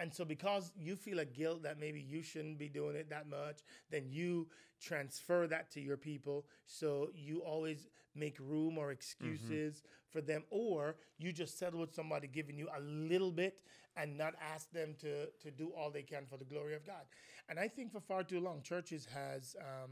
And 0.00 0.14
so, 0.14 0.24
because 0.24 0.72
you 0.78 0.94
feel 0.96 1.18
a 1.18 1.24
guilt 1.24 1.62
that 1.64 1.80
maybe 1.80 2.00
you 2.00 2.22
shouldn't 2.22 2.58
be 2.58 2.68
doing 2.68 2.94
it 2.94 3.10
that 3.10 3.28
much, 3.28 3.60
then 3.90 4.04
you 4.08 4.46
transfer 4.80 5.46
that 5.48 5.70
to 5.72 5.80
your 5.80 5.96
people. 5.96 6.46
So, 6.66 7.08
you 7.14 7.40
always 7.40 7.88
make 8.14 8.38
room 8.38 8.78
or 8.78 8.90
excuses 8.92 9.76
mm-hmm. 9.76 9.88
for 10.10 10.20
them, 10.20 10.44
or 10.50 10.96
you 11.18 11.32
just 11.32 11.58
settle 11.58 11.80
with 11.80 11.94
somebody 11.94 12.28
giving 12.28 12.56
you 12.56 12.68
a 12.76 12.80
little 12.80 13.32
bit 13.32 13.58
and 13.96 14.16
not 14.16 14.34
ask 14.54 14.70
them 14.70 14.94
to, 15.00 15.26
to 15.40 15.50
do 15.50 15.72
all 15.76 15.90
they 15.90 16.02
can 16.02 16.24
for 16.26 16.36
the 16.36 16.44
glory 16.44 16.74
of 16.74 16.86
God. 16.86 17.02
And 17.48 17.58
I 17.58 17.66
think 17.68 17.92
for 17.92 18.00
far 18.00 18.22
too 18.22 18.40
long, 18.40 18.62
churches 18.62 19.06
has, 19.12 19.56
um, 19.60 19.90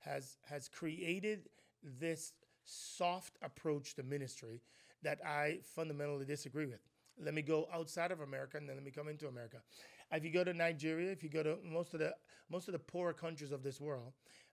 has, 0.00 0.36
has 0.48 0.68
created 0.68 1.48
this 2.00 2.32
soft 2.64 3.38
approach 3.42 3.94
to 3.94 4.02
ministry 4.02 4.60
that 5.02 5.24
I 5.24 5.58
fundamentally 5.74 6.24
disagree 6.24 6.66
with. 6.66 6.80
Let 7.22 7.34
me 7.34 7.42
go 7.42 7.68
outside 7.72 8.12
of 8.12 8.20
America 8.20 8.56
and 8.56 8.68
then 8.68 8.76
let 8.76 8.84
me 8.84 8.90
come 8.90 9.08
into 9.08 9.28
America. 9.28 9.58
If 10.12 10.24
you 10.24 10.30
go 10.30 10.44
to 10.44 10.52
Nigeria, 10.52 11.10
if 11.10 11.22
you 11.22 11.30
go 11.30 11.42
to 11.42 11.56
most 11.64 11.94
of 11.94 12.00
the 12.00 12.14
most 12.50 12.68
of 12.68 12.72
the 12.72 12.78
poorer 12.78 13.12
countries 13.12 13.52
of 13.52 13.62
this 13.62 13.80
world, 13.80 14.12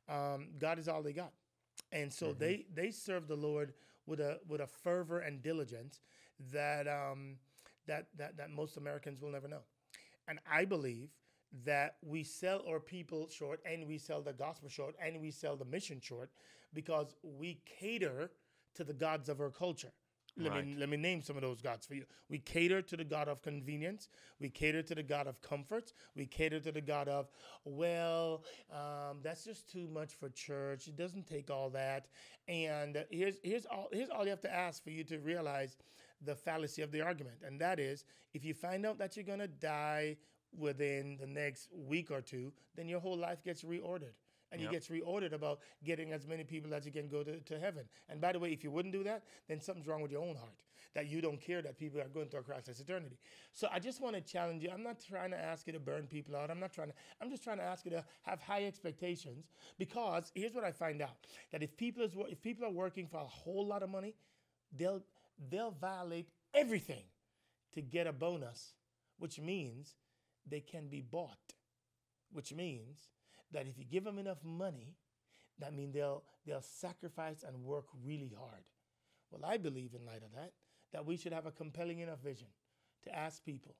um, 0.09 0.47
God 0.57 0.79
is 0.79 0.87
all 0.87 1.03
they 1.03 1.13
got, 1.13 1.31
and 1.91 2.11
so 2.11 2.27
mm-hmm. 2.27 2.39
they 2.39 2.65
they 2.73 2.91
serve 2.91 3.27
the 3.27 3.35
Lord 3.35 3.73
with 4.07 4.19
a 4.19 4.39
with 4.47 4.61
a 4.61 4.67
fervor 4.67 5.19
and 5.19 5.41
diligence 5.41 6.01
that 6.51 6.87
um, 6.87 7.37
that 7.87 8.07
that 8.17 8.37
that 8.37 8.49
most 8.49 8.77
Americans 8.77 9.21
will 9.21 9.31
never 9.31 9.47
know. 9.47 9.61
And 10.27 10.39
I 10.49 10.65
believe 10.65 11.09
that 11.65 11.97
we 12.01 12.23
sell 12.23 12.63
our 12.67 12.79
people 12.79 13.29
short 13.29 13.59
and 13.65 13.87
we 13.87 13.97
sell 13.97 14.21
the 14.21 14.33
gospel 14.33 14.69
short 14.69 14.95
and 15.03 15.21
we 15.21 15.29
sell 15.29 15.55
the 15.55 15.65
mission 15.65 15.99
short 16.01 16.31
because 16.73 17.15
we 17.21 17.59
cater 17.65 18.31
to 18.73 18.83
the 18.83 18.93
gods 18.93 19.29
of 19.29 19.39
our 19.39 19.51
culture. 19.51 19.91
Let 20.37 20.51
Right. 20.51 20.65
me 20.65 20.75
let 20.77 20.89
me 20.89 20.97
name 20.97 21.21
some 21.21 21.35
of 21.35 21.43
those 21.43 21.61
gods 21.61 21.85
for 21.85 21.93
you. 21.93 22.05
We 22.27 22.39
cater 22.39 22.81
to 22.81 22.97
the 22.97 23.03
God 23.03 23.27
of 23.27 23.43
convenience. 23.43 24.09
We 24.39 24.49
cater 24.49 24.81
to 24.81 24.95
the 24.95 25.03
God 25.03 25.27
of 25.27 25.41
comfort. 25.41 25.93
We 26.15 26.25
cater 26.25 26.59
to 26.59 26.71
the 26.71 26.81
God 26.81 27.07
of, 27.07 27.29
well, 27.65 28.43
um, 28.71 29.19
that's 29.21 29.43
just 29.43 29.71
too 29.71 29.87
much 29.87 30.13
for 30.15 30.29
church. 30.29 30.87
It 30.87 30.95
doesn't 30.95 31.27
take 31.27 31.51
all 31.51 31.69
that. 31.71 32.07
And 32.47 33.05
here's 33.11 33.35
here's 33.43 33.65
all 33.67 33.89
here's 33.91 34.09
all 34.09 34.23
you 34.23 34.31
have 34.31 34.41
to 34.41 34.53
ask 34.53 34.83
for 34.83 34.89
you 34.89 35.03
to 35.05 35.19
realize 35.19 35.77
the 36.21 36.35
fallacy 36.35 36.81
of 36.81 36.91
the 36.91 37.01
argument, 37.01 37.37
and 37.45 37.59
that 37.61 37.79
is, 37.79 38.05
if 38.33 38.43
you 38.45 38.53
find 38.53 38.85
out 38.85 38.97
that 38.97 39.15
you're 39.15 39.25
gonna 39.25 39.47
die 39.47 40.17
within 40.57 41.17
the 41.17 41.27
next 41.27 41.67
week 41.73 42.11
or 42.11 42.21
two, 42.21 42.51
then 42.75 42.87
your 42.87 42.99
whole 42.99 43.17
life 43.17 43.43
gets 43.43 43.63
reordered 43.63 44.13
and 44.53 44.61
Yep. 44.61 44.71
you 44.71 44.79
gets 44.79 44.89
reordered 44.89 45.33
about 45.33 45.59
getting 45.83 46.13
as 46.13 46.27
many 46.27 46.45
people 46.45 46.73
as 46.73 46.85
you 46.85 46.93
can 46.93 47.09
go 47.09 47.23
to, 47.23 47.41
to 47.41 47.59
heaven. 47.59 47.85
And 48.09 48.21
by 48.21 48.33
the 48.33 48.39
way, 48.39 48.53
if 48.53 48.63
you 48.63 48.71
wouldn't 48.71 48.93
do 48.93 49.03
that, 49.03 49.25
then 49.49 49.59
something's 49.61 49.87
wrong 49.87 50.01
with 50.01 50.11
your 50.11 50.21
own 50.23 50.35
heart. 50.37 50.63
That 50.95 51.07
you 51.07 51.21
don't 51.21 51.41
care 51.41 51.61
that 51.63 51.77
people 51.79 51.99
are 52.01 52.07
going 52.09 52.29
through 52.29 52.41
a 52.41 52.43
Christless 52.43 52.79
eternity. 52.79 53.17
So 53.53 53.67
I 53.73 53.79
just 53.79 54.01
want 54.01 54.15
to 54.15 54.21
challenge 54.21 54.63
you. 54.63 54.71
I'm 54.71 54.83
not 54.83 54.99
trying 55.01 55.31
to 55.31 55.39
ask 55.39 55.67
you 55.67 55.73
to 55.73 55.79
burn 55.79 56.07
people 56.07 56.35
out. 56.37 56.51
I'm 56.51 56.59
not 56.61 56.73
trying 56.73 56.89
to, 56.89 56.93
I'm 57.21 57.31
just 57.31 57.43
trying 57.43 57.57
to 57.57 57.63
ask 57.63 57.83
you 57.85 57.91
to 57.91 58.05
have 58.23 58.41
high 58.41 58.65
expectations 58.65 59.51
because 59.79 60.31
here's 60.35 60.53
what 60.53 60.63
I 60.63 60.71
find 60.71 61.01
out. 61.01 61.17
That 61.51 61.63
if 61.63 61.75
people 61.77 62.03
is 62.03 62.13
if 62.29 62.41
people 62.43 62.65
are 62.65 62.71
working 62.71 63.07
for 63.07 63.17
a 63.17 63.25
whole 63.27 63.65
lot 63.67 63.83
of 63.83 63.89
money, 63.89 64.15
they'll 64.77 65.03
they'll 65.49 65.71
violate 65.71 66.29
everything 66.53 67.05
to 67.73 67.81
get 67.81 68.07
a 68.07 68.13
bonus, 68.13 68.75
which 69.19 69.39
means 69.39 69.95
they 70.47 70.61
can 70.61 70.87
be 70.89 71.01
bought 71.01 71.53
which 72.33 72.53
means 72.53 73.09
that 73.53 73.67
if 73.67 73.77
you 73.77 73.85
give 73.85 74.03
them 74.03 74.19
enough 74.19 74.43
money, 74.43 74.95
that 75.59 75.73
means 75.73 75.93
they'll 75.93 76.23
they'll 76.45 76.61
sacrifice 76.61 77.43
and 77.47 77.63
work 77.63 77.85
really 78.03 78.33
hard. 78.37 78.63
Well, 79.31 79.49
I 79.49 79.57
believe 79.57 79.91
in 79.93 80.05
light 80.05 80.23
of 80.23 80.33
that 80.35 80.51
that 80.91 81.05
we 81.05 81.17
should 81.17 81.33
have 81.33 81.45
a 81.45 81.51
compelling 81.51 81.99
enough 81.99 82.19
vision 82.19 82.47
to 83.03 83.15
ask 83.15 83.43
people 83.43 83.75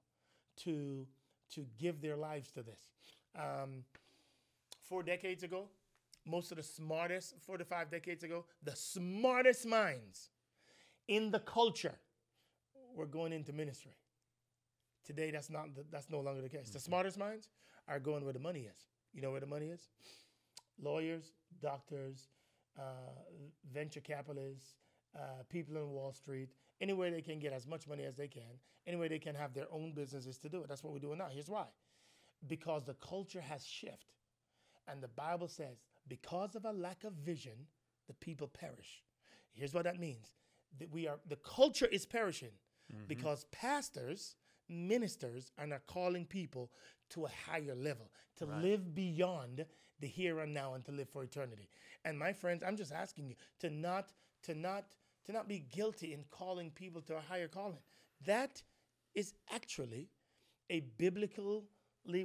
to 0.64 1.08
to 1.56 1.66
give 1.78 2.02
their 2.02 2.18
lives 2.18 2.52
to 2.52 2.64
this. 2.64 2.90
Um, 3.36 3.84
four 4.82 5.04
decades 5.04 5.44
ago, 5.44 5.68
most 6.26 6.52
of 6.52 6.58
the 6.58 6.64
smartest, 6.64 7.36
four 7.46 7.58
to 7.58 7.66
five 7.66 7.90
decades 7.92 8.24
ago, 8.24 8.46
the 8.64 8.76
smartest 8.76 9.66
minds 9.66 10.30
in 11.08 11.32
the 11.32 11.40
culture 11.40 11.96
were 12.96 13.06
going 13.06 13.34
into 13.34 13.54
ministry. 13.54 13.96
Today, 15.06 15.32
that's 15.32 15.50
not 15.50 15.76
the, 15.76 15.84
that's 15.92 16.10
no 16.10 16.22
longer 16.22 16.42
the 16.42 16.50
case. 16.50 16.70
The 16.70 16.80
smartest 16.80 17.18
minds 17.18 17.50
are 17.88 18.00
going 18.00 18.24
where 18.24 18.34
the 18.34 18.40
money 18.40 18.62
is. 18.62 18.86
You 19.14 19.22
know 19.22 19.32
where 19.32 19.40
the 19.40 19.46
money 19.48 19.68
is? 19.68 19.88
Lawyers, 20.82 21.32
doctors, 21.62 22.30
uh, 22.78 22.82
venture 23.72 24.02
capitalists, 24.02 24.76
uh, 25.16 25.44
people 25.50 25.78
in 25.78 25.90
Wall 25.92 26.12
Street, 26.12 26.50
anywhere 26.82 27.12
they 27.12 27.22
can 27.22 27.40
get 27.40 27.54
as 27.54 27.68
much 27.68 27.88
money 27.88 28.04
as 28.04 28.16
they 28.16 28.28
can, 28.28 28.60
anywhere 28.88 29.10
they 29.10 29.20
can 29.20 29.36
have 29.36 29.54
their 29.54 29.68
own 29.72 29.94
businesses 29.94 30.38
to 30.40 30.50
do 30.50 30.64
it. 30.64 30.68
That's 30.68 30.84
what 30.84 30.94
we're 30.94 31.00
doing 31.00 31.20
now. 31.20 31.28
Here's 31.32 31.50
why: 31.50 31.68
because 32.48 32.84
the 32.86 32.96
culture 32.96 33.42
has 33.42 33.66
shifted, 33.66 34.16
and 34.88 35.02
the 35.02 35.08
Bible 35.10 35.48
says, 35.48 35.84
because 36.08 36.56
of 36.56 36.66
a 36.66 36.72
lack 36.72 37.04
of 37.04 37.14
vision, 37.14 37.68
the 38.08 38.14
people 38.16 38.48
perish. 38.48 39.04
Here's 39.54 39.74
what 39.74 39.84
that 39.84 40.00
means: 40.00 40.34
that 40.80 40.92
we 40.92 41.08
are 41.08 41.20
the 41.28 41.38
culture 41.38 41.86
is 41.86 42.06
perishing 42.06 42.54
because 43.08 43.46
pastors 43.52 44.36
ministers 44.70 45.52
are 45.58 45.68
not 45.68 45.86
calling 45.88 46.26
people 46.26 46.72
to 47.12 47.26
a 47.26 47.30
higher 47.50 47.76
level, 47.76 48.10
to 48.38 48.46
live 48.46 48.96
beyond 48.96 49.66
the 50.00 50.08
here 50.08 50.40
and 50.40 50.54
now 50.54 50.74
and 50.74 50.84
to 50.86 50.92
live 50.92 51.10
for 51.10 51.24
eternity. 51.24 51.70
And 52.06 52.18
my 52.18 52.34
friends, 52.34 52.64
I'm 52.66 52.76
just 52.76 52.92
asking 52.92 53.28
you 53.28 53.36
to 53.60 53.70
not 53.70 54.12
to 54.44 54.56
not 54.56 54.86
to 55.26 55.32
not 55.32 55.48
be 55.48 55.60
guilty 55.72 56.14
in 56.14 56.26
calling 56.30 56.72
people 56.72 57.02
to 57.04 57.16
a 57.16 57.22
higher 57.22 57.48
calling. 57.48 57.80
That 58.26 58.62
is 59.16 59.34
actually 59.54 60.10
a 60.70 60.82
biblically 60.98 61.62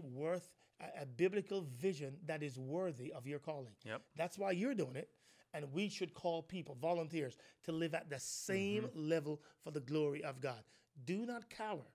worth 0.03 0.51
a, 0.81 1.03
a 1.03 1.07
biblical 1.07 1.67
vision 1.79 2.17
that 2.27 2.43
is 2.43 2.59
worthy 2.59 3.13
of 3.13 3.27
your 3.27 3.39
calling. 3.39 3.75
Yep. 3.85 4.03
That's 4.17 4.39
why 4.39 4.53
you're 4.53 4.75
doing 4.75 4.97
it. 4.97 5.11
And 5.55 5.73
we 5.73 5.89
should 5.89 6.13
call 6.13 6.43
people, 6.43 6.77
volunteers, 6.81 7.39
to 7.65 7.73
live 7.73 7.95
at 7.95 8.11
the 8.11 8.17
mm-hmm. 8.17 8.53
same 8.53 8.89
level 8.95 9.41
for 9.63 9.71
the 9.71 9.81
glory 9.81 10.23
of 10.23 10.41
God. 10.41 10.63
Do 11.05 11.25
not 11.25 11.49
cower 11.49 11.87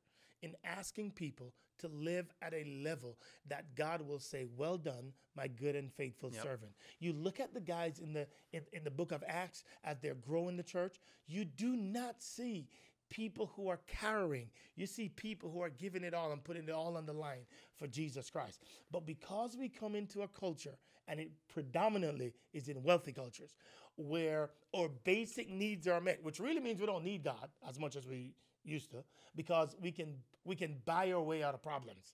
in 0.43 0.56
asking 0.63 1.12
people 1.12 1.53
to 1.79 1.88
live 1.88 2.32
at 2.41 2.53
a 2.53 2.63
level 2.84 3.17
that 3.47 3.75
God 3.75 4.01
will 4.01 4.19
say, 4.19 4.45
"Well 4.45 4.77
done, 4.77 5.13
my 5.36 5.47
good 5.47 5.75
and 5.75 5.91
faithful 5.91 6.29
servant." 6.43 6.73
You 6.99 7.13
look 7.13 7.39
at 7.39 7.53
the 7.53 7.62
guys 7.62 7.99
in 7.99 8.13
the 8.13 8.27
in, 8.51 8.62
in 8.71 8.84
the 8.84 8.91
book 8.91 9.12
of 9.12 9.23
Acts 9.27 9.63
as 9.84 9.99
they're 9.99 10.13
growing 10.13 10.58
the 10.58 10.63
church. 10.63 10.99
You 11.25 11.45
do 11.45 11.75
not 11.75 12.21
see 12.21 12.67
people 13.10 13.51
who 13.56 13.69
are 13.69 13.79
cowering. 13.88 14.49
You 14.75 14.86
see 14.86 15.10
people 15.10 15.49
who 15.49 15.62
are 15.62 15.69
giving 15.69 16.03
it 16.03 16.13
all 16.13 16.32
and 16.32 16.43
putting 16.43 16.67
it 16.67 16.71
all 16.71 16.97
on 16.97 17.06
the 17.06 17.13
line 17.13 17.45
for 17.75 17.88
Jesus 17.88 18.29
Christ. 18.29 18.63
But 18.91 19.06
because 19.06 19.56
we 19.56 19.69
come 19.69 19.95
into 19.95 20.21
a 20.21 20.27
culture, 20.27 20.77
and 21.08 21.19
it 21.19 21.32
predominantly 21.47 22.34
is 22.53 22.69
in 22.69 22.82
wealthy 22.84 23.13
cultures, 23.13 23.56
where 23.95 24.51
our 24.73 24.89
basic 25.03 25.49
needs 25.49 25.88
are 25.88 26.01
met, 26.01 26.23
which 26.23 26.39
really 26.39 26.60
means 26.60 26.79
we 26.79 26.88
don't 26.88 27.03
need 27.03 27.23
God 27.23 27.49
as 27.67 27.79
much 27.79 27.95
as 27.95 28.08
we 28.08 28.34
used 28.63 28.91
to, 28.91 29.04
because 29.36 29.76
we 29.82 29.91
can 29.91 30.15
we 30.43 30.56
can 30.56 30.82
buy 30.86 31.12
our 31.12 31.21
way 31.21 31.43
out 31.43 31.54
of 31.54 31.62
problems. 31.62 32.13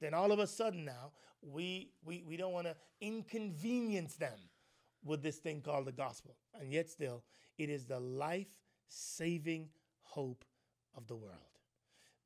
Then 0.00 0.14
all 0.14 0.32
of 0.32 0.38
a 0.38 0.46
sudden 0.46 0.84
now 0.84 1.12
we 1.42 1.90
we, 2.04 2.22
we 2.26 2.36
don't 2.36 2.52
want 2.52 2.66
to 2.66 2.76
inconvenience 3.00 4.16
them 4.16 4.38
with 5.04 5.22
this 5.22 5.38
thing 5.38 5.60
called 5.60 5.86
the 5.86 5.92
gospel. 5.92 6.36
And 6.60 6.72
yet 6.72 6.88
still, 6.88 7.24
it 7.58 7.68
is 7.68 7.86
the 7.86 8.00
life-saving 8.00 9.68
hope 10.02 10.44
of 10.96 11.06
the 11.06 11.16
world. 11.16 11.58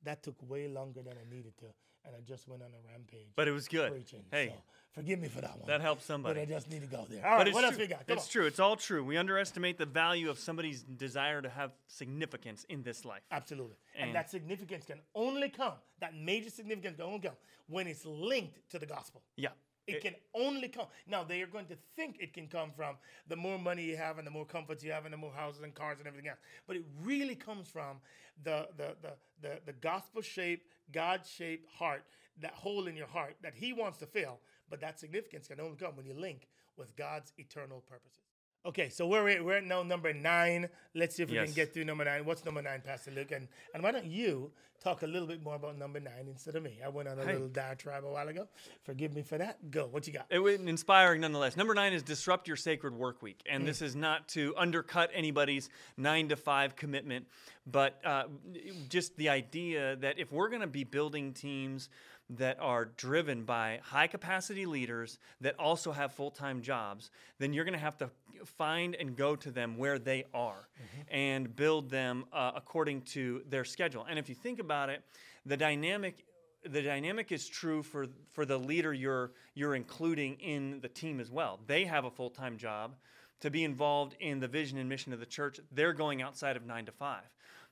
That 0.03 0.23
took 0.23 0.35
way 0.47 0.67
longer 0.67 1.01
than 1.01 1.13
I 1.17 1.35
needed 1.35 1.57
to, 1.59 1.65
and 2.07 2.15
I 2.15 2.19
just 2.27 2.47
went 2.47 2.61
on 2.63 2.69
a 2.69 2.91
rampage. 2.91 3.27
But 3.35 3.47
it 3.47 3.51
was 3.51 3.67
good. 3.67 3.91
preaching. 3.91 4.23
Hey, 4.31 4.47
so 4.55 4.61
forgive 4.91 5.19
me 5.19 5.27
for 5.27 5.41
that 5.41 5.57
one. 5.59 5.67
that 5.67 5.81
helps 5.81 6.05
somebody. 6.05 6.39
But. 6.39 6.41
I 6.41 6.45
just 6.55 6.69
need 6.71 6.81
to 6.81 6.87
go 6.87 7.05
there. 7.09 7.23
All 7.25 7.31
right, 7.31 7.37
But 7.39 7.47
it's 7.49 7.55
what 7.55 7.63
else 7.65 7.75
true. 7.75 7.83
we 7.83 7.87
got? 7.87 8.07
Come 8.07 8.17
it's 8.17 8.25
on. 8.25 8.31
true. 8.31 8.45
It's 8.45 8.59
all 8.59 8.75
true. 8.75 9.03
We 9.03 9.17
underestimate 9.17 9.77
the 9.77 9.85
value 9.85 10.29
of 10.29 10.39
somebody's 10.39 10.81
desire 10.83 11.41
to 11.41 11.49
have 11.49 11.71
significance 11.87 12.65
in 12.69 12.83
this 12.83 13.05
life. 13.05 13.21
Absolutely. 13.31 13.75
And, 13.95 14.07
And- 14.07 14.15
that 14.15 14.29
significance 14.29 14.85
can 14.85 14.99
only 15.13 15.49
come, 15.49 15.73
that 15.99 16.15
major 16.15 16.49
significance 16.49 16.95
can 16.97 17.05
only 17.05 17.19
come 17.19 17.35
when 17.67 17.87
it's 17.87 18.05
linked 18.05 18.57
to 18.71 18.79
the 18.79 18.85
gospel. 18.85 19.21
Yeah. 19.35 19.49
It, 19.87 20.01
can 20.01 20.15
only 20.33 20.67
come. 20.67 20.87
Now 21.07 21.23
they 21.23 21.41
are 21.41 21.47
going 21.47 21.65
to 21.67 21.77
think 21.95 22.17
it 22.19 22.33
can 22.33 22.47
come 22.47 22.71
from 22.75 22.95
the 23.27 23.35
more 23.35 23.57
money 23.57 23.83
you 23.83 23.95
have 23.95 24.17
and 24.17 24.27
the 24.27 24.31
more 24.31 24.45
comforts 24.45 24.83
you 24.83 24.91
have 24.91 25.05
and 25.05 25.13
the 25.13 25.17
more 25.17 25.31
houses 25.31 25.63
and 25.63 25.73
cars 25.73 25.99
and 25.99 26.07
everything 26.07 26.29
else. 26.29 26.39
But 26.67 26.75
it 26.75 26.83
really 27.01 27.35
comes 27.35 27.69
from 27.69 27.97
the 28.43 28.67
the 28.77 28.95
the 29.01 29.13
the, 29.41 29.59
the 29.65 29.73
gospel 29.73 30.21
shaped, 30.21 30.67
God 30.91 31.21
shaped 31.25 31.67
heart, 31.73 32.03
that 32.41 32.53
hole 32.53 32.87
in 32.87 32.95
your 32.95 33.07
heart 33.07 33.35
that 33.41 33.53
He 33.55 33.73
wants 33.73 33.97
to 33.99 34.05
fill. 34.05 34.39
But 34.69 34.81
that 34.81 34.99
significance 34.99 35.47
can 35.47 35.61
only 35.61 35.77
come 35.77 35.95
when 35.95 36.05
you 36.05 36.13
link 36.13 36.49
with 36.75 36.95
God's 36.95 37.31
eternal 37.37 37.83
purposes. 37.89 38.26
Okay, 38.67 38.89
so 38.89 39.07
we're 39.07 39.29
at, 39.29 39.45
we're 39.45 39.57
at 39.57 39.63
now 39.63 39.81
number 39.81 40.13
nine. 40.13 40.67
Let's 40.93 41.15
see 41.15 41.23
if 41.23 41.29
we 41.29 41.35
Yes. 41.35 41.45
can 41.47 41.55
get 41.55 41.73
through 41.73 41.85
number 41.85 42.03
nine. 42.03 42.25
What's 42.25 42.43
number 42.43 42.61
nine, 42.61 42.81
Pastor 42.81 43.11
Luke? 43.11 43.31
And 43.31 43.47
and 43.73 43.81
why 43.81 43.91
don't 43.93 44.05
you 44.07 44.51
talk 44.83 45.03
a 45.03 45.07
little 45.07 45.27
bit 45.27 45.41
more 45.41 45.55
about 45.55 45.77
number 45.77 46.01
nine 46.01 46.27
instead 46.27 46.57
of 46.57 46.63
me? 46.63 46.77
I 46.83 46.89
went 46.89 47.07
on 47.07 47.17
a 47.17 47.23
Hey. 47.25 47.31
little 47.33 47.47
diatribe 47.47 48.03
a 48.03 48.11
while 48.11 48.27
ago. 48.27 48.49
Forgive 48.83 49.13
me 49.13 49.21
for 49.23 49.37
that. 49.37 49.71
Go. 49.71 49.87
What 49.87 50.05
you 50.05 50.11
got? 50.11 50.25
It 50.29 50.39
was 50.39 50.59
inspiring 50.59 51.21
nonetheless. 51.21 51.55
Number 51.55 51.73
nine 51.73 51.93
is 51.93 52.03
disrupt 52.03 52.45
your 52.45 52.57
sacred 52.57 52.93
work 52.93 53.21
week. 53.21 53.41
And 53.45 53.63
Mm. 53.63 53.67
this 53.67 53.81
is 53.81 53.95
not 53.95 54.27
to 54.29 54.53
undercut 54.57 55.11
anybody's 55.13 55.69
nine 55.95 56.27
to 56.27 56.35
five 56.35 56.75
commitment, 56.75 57.25
but 57.65 58.05
uh, 58.05 58.27
just 58.89 59.15
the 59.15 59.29
idea 59.29 59.95
that 59.95 60.19
if 60.19 60.29
we're 60.33 60.49
going 60.49 60.61
to 60.61 60.67
be 60.67 60.83
building 60.83 61.33
teams 61.33 61.87
that 62.29 62.59
are 62.59 62.85
driven 62.85 63.43
by 63.43 63.79
high 63.83 64.07
capacity 64.07 64.65
leaders 64.65 65.17
that 65.41 65.57
also 65.57 65.91
have 65.91 66.11
full 66.11 66.31
time 66.31 66.61
jobs, 66.61 67.09
then 67.39 67.53
you're 67.53 67.65
going 67.65 67.73
to 67.73 67.79
have 67.79 67.97
to 67.97 68.09
find 68.45 68.95
and 68.95 69.15
go 69.15 69.35
to 69.35 69.51
them 69.51 69.77
where 69.77 69.97
they 69.97 70.25
are 70.33 70.67
and 71.09 71.55
build 71.55 71.89
them 71.89 72.25
uh, 72.33 72.51
according 72.55 73.01
to 73.01 73.41
their 73.49 73.65
schedule. 73.65 74.05
And 74.09 74.19
if 74.19 74.29
you 74.29 74.35
think 74.35 74.59
about 74.59 74.89
it, 74.89 75.03
the 75.45 75.57
dynamic 75.57 76.23
the 76.65 76.81
dynamic 76.81 77.31
is 77.31 77.47
true 77.47 77.81
for 77.81 78.07
for 78.33 78.45
the 78.45 78.57
leader 78.57 78.93
you're 78.93 79.31
you're 79.53 79.75
including 79.75 80.35
in 80.39 80.79
the 80.81 80.89
team 80.89 81.19
as 81.19 81.31
well. 81.31 81.59
They 81.65 81.85
have 81.85 82.05
a 82.05 82.11
full 82.11 82.29
time 82.29 82.57
job 82.57 82.95
to 83.39 83.49
be 83.49 83.63
involved 83.63 84.15
in 84.19 84.39
the 84.39 84.47
vision 84.47 84.77
and 84.77 84.89
mission 84.89 85.13
of 85.13 85.19
the 85.19 85.25
church. 85.25 85.59
They're 85.71 85.93
going 85.93 86.21
outside 86.21 86.57
of 86.57 86.65
nine 86.65 86.85
to 86.85 86.91
five. 86.91 87.23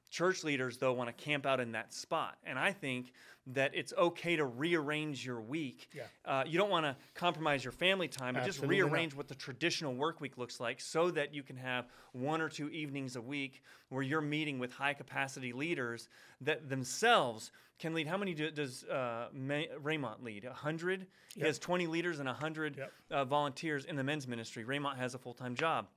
Church 0.09 0.43
leaders, 0.43 0.77
though, 0.77 0.93
want 0.93 1.15
to 1.15 1.23
camp 1.23 1.45
out 1.45 1.59
in 1.59 1.73
that 1.73 1.93
spot. 1.93 2.37
And 2.45 2.57
I 2.57 2.71
think 2.71 3.11
that 3.47 3.71
it's 3.75 3.93
okay 3.97 4.35
to 4.35 4.45
rearrange 4.45 5.23
your 5.25 5.39
week. 5.39 5.87
Yeah. 5.93 6.03
Uh, 6.23 6.43
you 6.47 6.57
don't 6.57 6.69
want 6.71 6.85
to 6.85 6.95
compromise 7.13 7.63
your 7.63 7.73
family 7.73 8.07
time, 8.07 8.33
but 8.33 8.43
Absolutely 8.43 8.77
just 8.77 8.85
not. 8.87 8.91
rearrange 8.91 9.13
what 9.13 9.27
the 9.27 9.35
traditional 9.35 9.93
work 9.93 10.19
week 10.19 10.37
looks 10.37 10.59
like 10.59 10.81
so 10.81 11.11
that 11.11 11.33
you 11.33 11.43
can 11.43 11.55
have 11.57 11.85
one 12.13 12.41
or 12.41 12.49
two 12.49 12.69
evenings 12.69 13.15
a 13.15 13.21
week 13.21 13.61
where 13.89 14.01
you're 14.01 14.21
meeting 14.21 14.57
with 14.57 14.71
high 14.73 14.93
capacity 14.95 15.53
leaders 15.53 16.09
that 16.41 16.69
themselves 16.69 17.51
can 17.77 17.93
lead. 17.93 18.07
How 18.07 18.17
many 18.17 18.33
do, 18.33 18.49
does 18.49 18.83
uh, 18.85 19.27
May, 19.33 19.67
Raymont 19.83 20.23
lead? 20.23 20.45
100? 20.45 21.05
He 21.35 21.41
has 21.41 21.59
20 21.59 21.85
leaders 21.87 22.19
and 22.19 22.27
100 22.27 22.77
Yep. 22.77 22.91
uh, 23.11 23.25
volunteers 23.25 23.85
in 23.85 23.95
the 23.95 24.03
men's 24.03 24.27
ministry. 24.27 24.63
Raymont 24.63 24.97
has 24.97 25.13
a 25.13 25.19
full 25.19 25.33
time 25.33 25.53
job. 25.55 25.87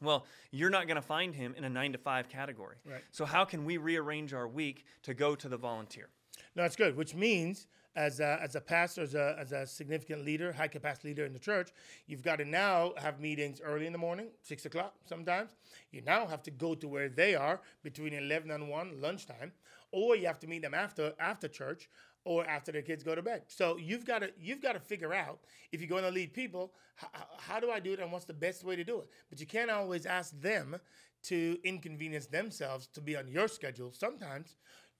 Well, 0.00 0.26
you're 0.50 0.70
not 0.70 0.86
going 0.86 0.96
to 0.96 1.02
find 1.02 1.34
him 1.34 1.54
in 1.56 1.64
a 1.64 1.70
nine 1.70 1.92
to 1.92 1.98
five 1.98 2.28
category. 2.28 2.76
Right. 2.84 3.02
So, 3.12 3.24
how 3.24 3.44
can 3.44 3.64
we 3.64 3.76
rearrange 3.76 4.34
our 4.34 4.48
week 4.48 4.84
to 5.02 5.14
go 5.14 5.34
to 5.34 5.48
the 5.48 5.56
volunteer? 5.56 6.08
No, 6.56 6.62
that's 6.62 6.76
good. 6.76 6.96
Which 6.96 7.14
means, 7.14 7.66
as 7.96 8.18
a, 8.18 8.38
as 8.42 8.56
a 8.56 8.60
pastor, 8.60 9.02
as 9.02 9.14
a, 9.14 9.36
as 9.38 9.52
a 9.52 9.66
significant 9.66 10.24
leader, 10.24 10.52
high 10.52 10.68
capacity 10.68 11.08
leader 11.08 11.24
in 11.24 11.32
the 11.32 11.38
church, 11.38 11.70
you've 12.06 12.22
got 12.22 12.36
to 12.36 12.44
now 12.44 12.92
have 12.96 13.20
meetings 13.20 13.60
early 13.62 13.86
in 13.86 13.92
the 13.92 13.98
morning, 13.98 14.28
six 14.42 14.66
o'clock 14.66 14.94
sometimes. 15.06 15.52
You 15.92 16.02
now 16.02 16.26
have 16.26 16.42
to 16.44 16.50
go 16.50 16.74
to 16.74 16.88
where 16.88 17.08
they 17.08 17.34
are 17.36 17.60
between 17.82 18.12
eleven 18.12 18.50
and 18.50 18.68
one 18.68 19.00
lunchtime, 19.00 19.52
or 19.92 20.16
you 20.16 20.26
have 20.26 20.40
to 20.40 20.48
meet 20.48 20.62
them 20.62 20.74
after 20.74 21.12
after 21.20 21.46
church 21.46 21.88
or 22.24 22.46
after 22.46 22.72
their 22.72 22.82
kids 22.82 23.04
go 23.04 23.14
to 23.14 23.22
bed. 23.22 23.42
So 23.48 23.76
you've 23.76 24.04
got 24.04 24.20
to 24.20 24.30
you've 24.40 24.62
got 24.62 24.72
to 24.72 24.80
figure 24.80 25.12
out 25.12 25.40
if 25.72 25.80
you're 25.80 25.88
going 25.88 26.04
to 26.04 26.10
lead 26.10 26.32
people, 26.32 26.72
how, 26.96 27.08
how 27.38 27.60
do 27.60 27.70
I 27.70 27.80
do 27.80 27.92
it 27.92 28.00
and 28.00 28.10
what's 28.10 28.24
the 28.24 28.32
best 28.34 28.64
way 28.64 28.76
to 28.76 28.84
do 28.84 29.00
it? 29.00 29.08
But 29.30 29.40
you 29.40 29.46
can't 29.46 29.70
always 29.70 30.06
ask 30.06 30.38
them 30.40 30.76
to 31.24 31.58
inconvenience 31.64 32.26
themselves 32.26 32.86
to 32.88 33.00
be 33.00 33.16
on 33.16 33.28
your 33.28 33.48
schedule. 33.48 33.92
Sometimes 33.92 34.56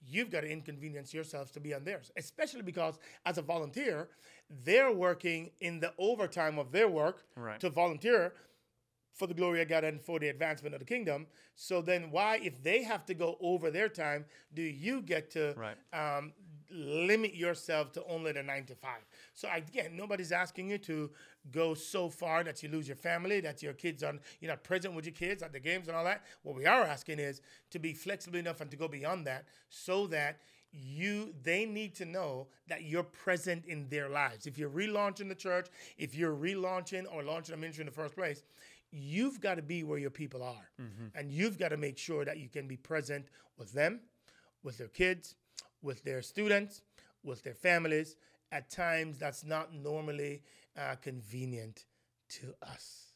you've 0.07 0.29
got 0.29 0.41
to 0.41 0.49
inconvenience 0.49 1.13
yourselves 1.13 1.51
to 1.51 1.59
be 1.59 1.73
on 1.73 1.83
theirs, 1.83 2.11
especially 2.17 2.61
because 2.61 2.99
as 3.25 3.37
a 3.37 3.41
volunteer, 3.41 4.09
they're 4.63 4.91
working 4.91 5.51
in 5.61 5.79
the 5.79 5.93
overtime 5.97 6.59
of 6.59 6.71
their 6.71 6.87
work 6.87 7.23
Right. 7.35 7.59
to 7.59 7.69
volunteer 7.69 8.33
for 9.13 9.27
the 9.27 9.33
glory 9.33 9.61
of 9.61 9.69
God 9.69 9.83
and 9.83 10.01
for 10.01 10.19
the 10.19 10.27
advancement 10.27 10.75
of 10.75 10.79
the 10.79 10.85
kingdom. 10.85 11.25
So 11.55 11.81
then, 11.81 12.11
why, 12.11 12.39
if 12.43 12.61
they 12.61 12.83
have 12.83 13.05
to 13.05 13.13
go 13.13 13.37
over 13.39 13.71
their 13.71 13.87
time, 13.87 14.25
do 14.53 14.61
you 14.61 15.01
get 15.01 15.31
to 15.31 15.55
Right. 15.55 15.77
um, 15.93 16.33
limit 16.75 17.33
yourself 17.33 17.91
to 17.93 18.03
only 18.05 18.31
the 18.31 18.43
nine 18.43 18.65
to 18.65 18.75
five? 18.75 19.05
So 19.33 19.47
again, 19.53 19.95
nobody's 19.95 20.31
asking 20.31 20.69
you 20.69 20.77
to 20.79 21.11
go 21.51 21.73
so 21.73 22.09
far 22.09 22.43
that 22.43 22.61
you 22.61 22.69
lose 22.69 22.87
your 22.87 22.97
family, 22.97 23.39
that 23.41 23.63
your 23.63 23.73
kids 23.73 24.03
are 24.03 24.15
you're 24.39 24.51
not 24.51 24.63
present 24.63 24.93
with 24.93 25.05
your 25.05 25.13
kids 25.13 25.41
at 25.41 25.53
the 25.53 25.59
games 25.59 25.87
and 25.87 25.95
all 25.95 26.03
that. 26.03 26.23
What 26.43 26.55
we 26.55 26.65
are 26.65 26.83
asking 26.83 27.19
is 27.19 27.41
to 27.71 27.79
be 27.79 27.93
flexible 27.93 28.39
enough 28.39 28.61
and 28.61 28.69
to 28.71 28.77
go 28.77 28.87
beyond 28.87 29.25
that, 29.27 29.45
so 29.69 30.07
that 30.07 30.39
you 30.71 31.33
they 31.43 31.65
need 31.65 31.95
to 31.95 32.05
know 32.05 32.47
that 32.67 32.83
you're 32.83 33.03
present 33.03 33.65
in 33.65 33.87
their 33.89 34.09
lives. 34.09 34.45
If 34.45 34.57
you're 34.57 34.69
relaunching 34.69 35.29
the 35.29 35.35
church, 35.35 35.67
if 35.97 36.15
you're 36.15 36.35
relaunching 36.35 37.05
or 37.13 37.23
launching 37.23 37.55
a 37.55 37.57
ministry 37.57 37.83
in 37.83 37.85
the 37.85 37.93
first 37.93 38.15
place, 38.15 38.43
you've 38.91 39.39
got 39.39 39.55
to 39.55 39.61
be 39.61 39.83
where 39.83 39.97
your 39.97 40.09
people 40.09 40.43
are. 40.43 40.69
Mm-hmm. 40.81 41.17
And 41.17 41.31
you've 41.31 41.57
got 41.57 41.69
to 41.69 41.77
make 41.77 41.97
sure 41.97 42.25
that 42.25 42.37
you 42.37 42.49
can 42.49 42.67
be 42.67 42.77
present 42.77 43.27
with 43.57 43.71
them, 43.71 44.01
with 44.63 44.77
their 44.77 44.87
kids, 44.87 45.35
with 45.81 46.03
their 46.03 46.21
students, 46.21 46.81
with 47.23 47.43
their 47.43 47.53
families 47.53 48.15
at 48.51 48.69
times 48.69 49.17
that's 49.17 49.43
not 49.43 49.73
normally 49.73 50.41
uh, 50.77 50.95
convenient 51.01 51.85
to 52.29 52.53
us. 52.61 53.13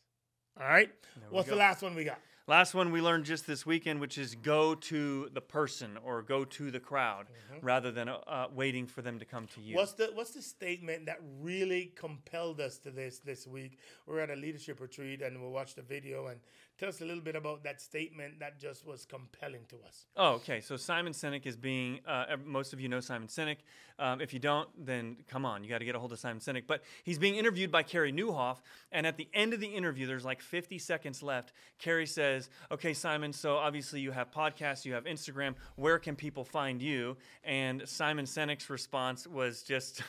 All 0.60 0.68
right? 0.68 0.90
What's 1.30 1.50
the 1.50 1.56
last 1.56 1.82
one 1.82 1.96
we 1.96 2.04
got? 2.04 2.20
Last 2.48 2.74
one 2.74 2.92
we 2.92 3.00
learned 3.00 3.26
just 3.26 3.46
this 3.46 3.64
weekend, 3.64 4.00
which 4.00 4.18
is 4.18 4.34
go 4.34 4.74
to 4.74 5.30
the 5.34 5.40
person 5.40 6.00
or 6.04 6.24
go 6.24 6.44
to 6.46 6.72
the 6.72 6.80
crowd 6.80 7.28
rather 7.62 7.92
than 7.92 8.10
uh, 8.10 8.48
waiting 8.52 8.88
for 8.88 9.04
them 9.04 9.20
to 9.20 9.26
come 9.26 9.46
to 9.54 9.62
you. 9.62 9.76
What's 9.76 9.94
the 9.94 10.10
what's 10.16 10.32
the 10.32 10.42
statement 10.42 11.06
that 11.06 11.20
really 11.40 11.94
compelled 11.96 12.60
us 12.60 12.80
to 12.80 12.90
this 12.90 13.20
this 13.20 13.46
week? 13.46 13.78
We're 14.08 14.20
at 14.20 14.32
a 14.32 14.36
leadership 14.36 14.82
retreat 14.82 15.22
and 15.22 15.40
we 15.40 15.48
watched 15.48 15.76
the 15.76 15.84
video 15.84 16.28
and 16.28 16.40
tell 16.80 16.90
us 16.90 17.02
a 17.02 17.06
little 17.06 17.22
bit 17.24 17.36
about 17.36 17.64
that 17.64 17.82
statement 17.82 18.40
that 18.40 18.60
just 18.60 18.86
was 18.86 19.06
compelling 19.06 19.66
to 19.70 19.76
us. 19.88 20.06
Oh, 20.16 20.34
okay. 20.36 20.62
So 20.62 20.78
Simon 20.78 21.14
Sinek 21.14 21.46
is 21.46 21.58
being. 21.58 22.00
Uh, 22.08 22.38
most 22.46 22.74
of 22.74 22.80
you 22.80 22.88
know 22.90 23.00
Simon 23.02 23.28
Sinek. 23.28 23.58
Um, 24.00 24.22
if 24.22 24.34
you 24.34 24.40
don't, 24.40 24.70
then 24.86 25.18
come 25.28 25.46
on, 25.46 25.62
you 25.62 25.70
got 25.70 25.80
to 25.80 25.86
get 25.86 25.94
a 25.94 26.00
hold 26.00 26.14
of 26.14 26.20
Simon 26.20 26.40
Sinek. 26.40 26.64
But 26.68 26.84
he's 27.04 27.20
being 27.20 27.36
interviewed 27.36 27.70
by 27.70 27.84
Carey 27.84 28.14
Nieuwhof, 28.14 28.56
and 28.94 29.06
at 29.06 29.18
the 29.18 29.28
end 29.34 29.54
of 29.54 29.60
the 29.60 29.68
interview, 29.68 30.08
there's 30.08 30.24
like 30.24 30.42
50 30.42 30.78
seconds 30.80 31.22
left. 31.22 31.52
Carey 31.80 32.06
says, 32.06 32.50
"Okay, 32.72 32.94
Simon. 32.94 33.34
So 33.34 33.58
obviously 33.58 34.00
you 34.00 34.12
have 34.12 34.32
podcasts, 34.32 34.86
you 34.86 34.94
have 34.94 35.04
Instagram. 35.04 35.56
Where 35.76 36.00
can 36.00 36.16
people 36.16 36.46
find 36.46 36.82
you?" 36.82 37.18
And 37.44 37.88
Simon 37.90 38.24
Sinek's 38.26 38.70
response 38.70 39.28
was 39.28 39.64
just, 39.64 40.02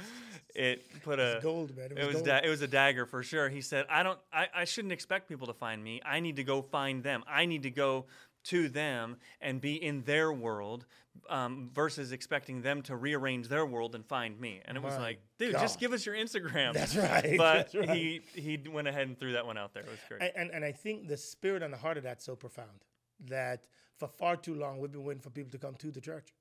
it 0.54 0.82
put 1.02 1.18
a 1.20 1.38
gold, 1.42 1.76
man. 1.76 1.92
It 1.92 1.98
It 1.98 1.98
was 1.98 2.06
was 2.06 2.14
gold. 2.16 2.26
da- 2.26 2.40
it 2.44 2.48
was 2.48 2.62
a 2.62 2.68
dagger 2.68 3.06
for 3.06 3.22
sure. 3.22 3.48
He 3.48 3.60
said, 3.60 3.86
"I 3.88 4.02
don't. 4.02 4.18
I, 4.32 4.46
I 4.54 4.64
shouldn't 4.64 4.92
expect 4.92 5.28
people 5.28 5.46
to 5.46 5.54
find 5.54 5.82
me. 5.82 6.00
I 6.04 6.15
need 6.20 6.36
to 6.36 6.44
go 6.44 6.62
find 6.62 7.02
them. 7.02 7.24
I 7.28 7.46
need 7.46 7.62
to 7.64 7.70
go 7.70 8.06
to 8.44 8.68
them 8.68 9.16
and 9.40 9.60
be 9.60 9.74
in 9.74 10.02
their 10.02 10.32
world, 10.32 10.86
um, 11.28 11.70
versus 11.74 12.12
expecting 12.12 12.62
them 12.62 12.80
to 12.82 12.94
rearrange 12.94 13.48
their 13.48 13.66
world 13.66 13.94
and 13.94 14.06
find 14.06 14.38
me." 14.38 14.60
And 14.64 14.76
it 14.76 14.82
was 14.82 14.94
My 14.94 15.02
like, 15.02 15.20
dude, 15.38 15.52
just 15.52 15.80
give 15.80 15.92
us 15.92 16.06
your 16.06 16.14
Instagram. 16.14 16.72
That's 16.74 16.94
right, 16.96 17.34
But 17.36 17.54
that's 17.54 17.74
right. 17.74 17.90
he 17.90 18.20
he 18.34 18.58
went 18.68 18.86
ahead 18.88 19.08
and 19.08 19.18
threw 19.18 19.32
that 19.32 19.46
one 19.46 19.58
out 19.58 19.74
there. 19.74 19.82
It 19.82 19.90
was 19.90 19.98
great. 20.08 20.22
And, 20.22 20.32
and 20.36 20.50
and 20.50 20.64
I 20.64 20.72
think 20.72 21.08
the 21.08 21.16
spirit 21.16 21.62
and 21.62 21.72
the 21.72 21.78
heart 21.78 21.96
of 21.96 22.04
that's 22.04 22.24
so 22.24 22.36
profound 22.36 22.84
that 23.26 23.66
for 23.96 24.08
far 24.08 24.36
too 24.36 24.54
long 24.54 24.78
we've 24.78 24.92
been 24.92 25.04
waiting 25.04 25.22
for 25.22 25.30
people 25.30 25.50
to 25.50 25.58
come 25.58 25.74
to 25.76 25.90
the 25.90 26.00
church 26.00 26.34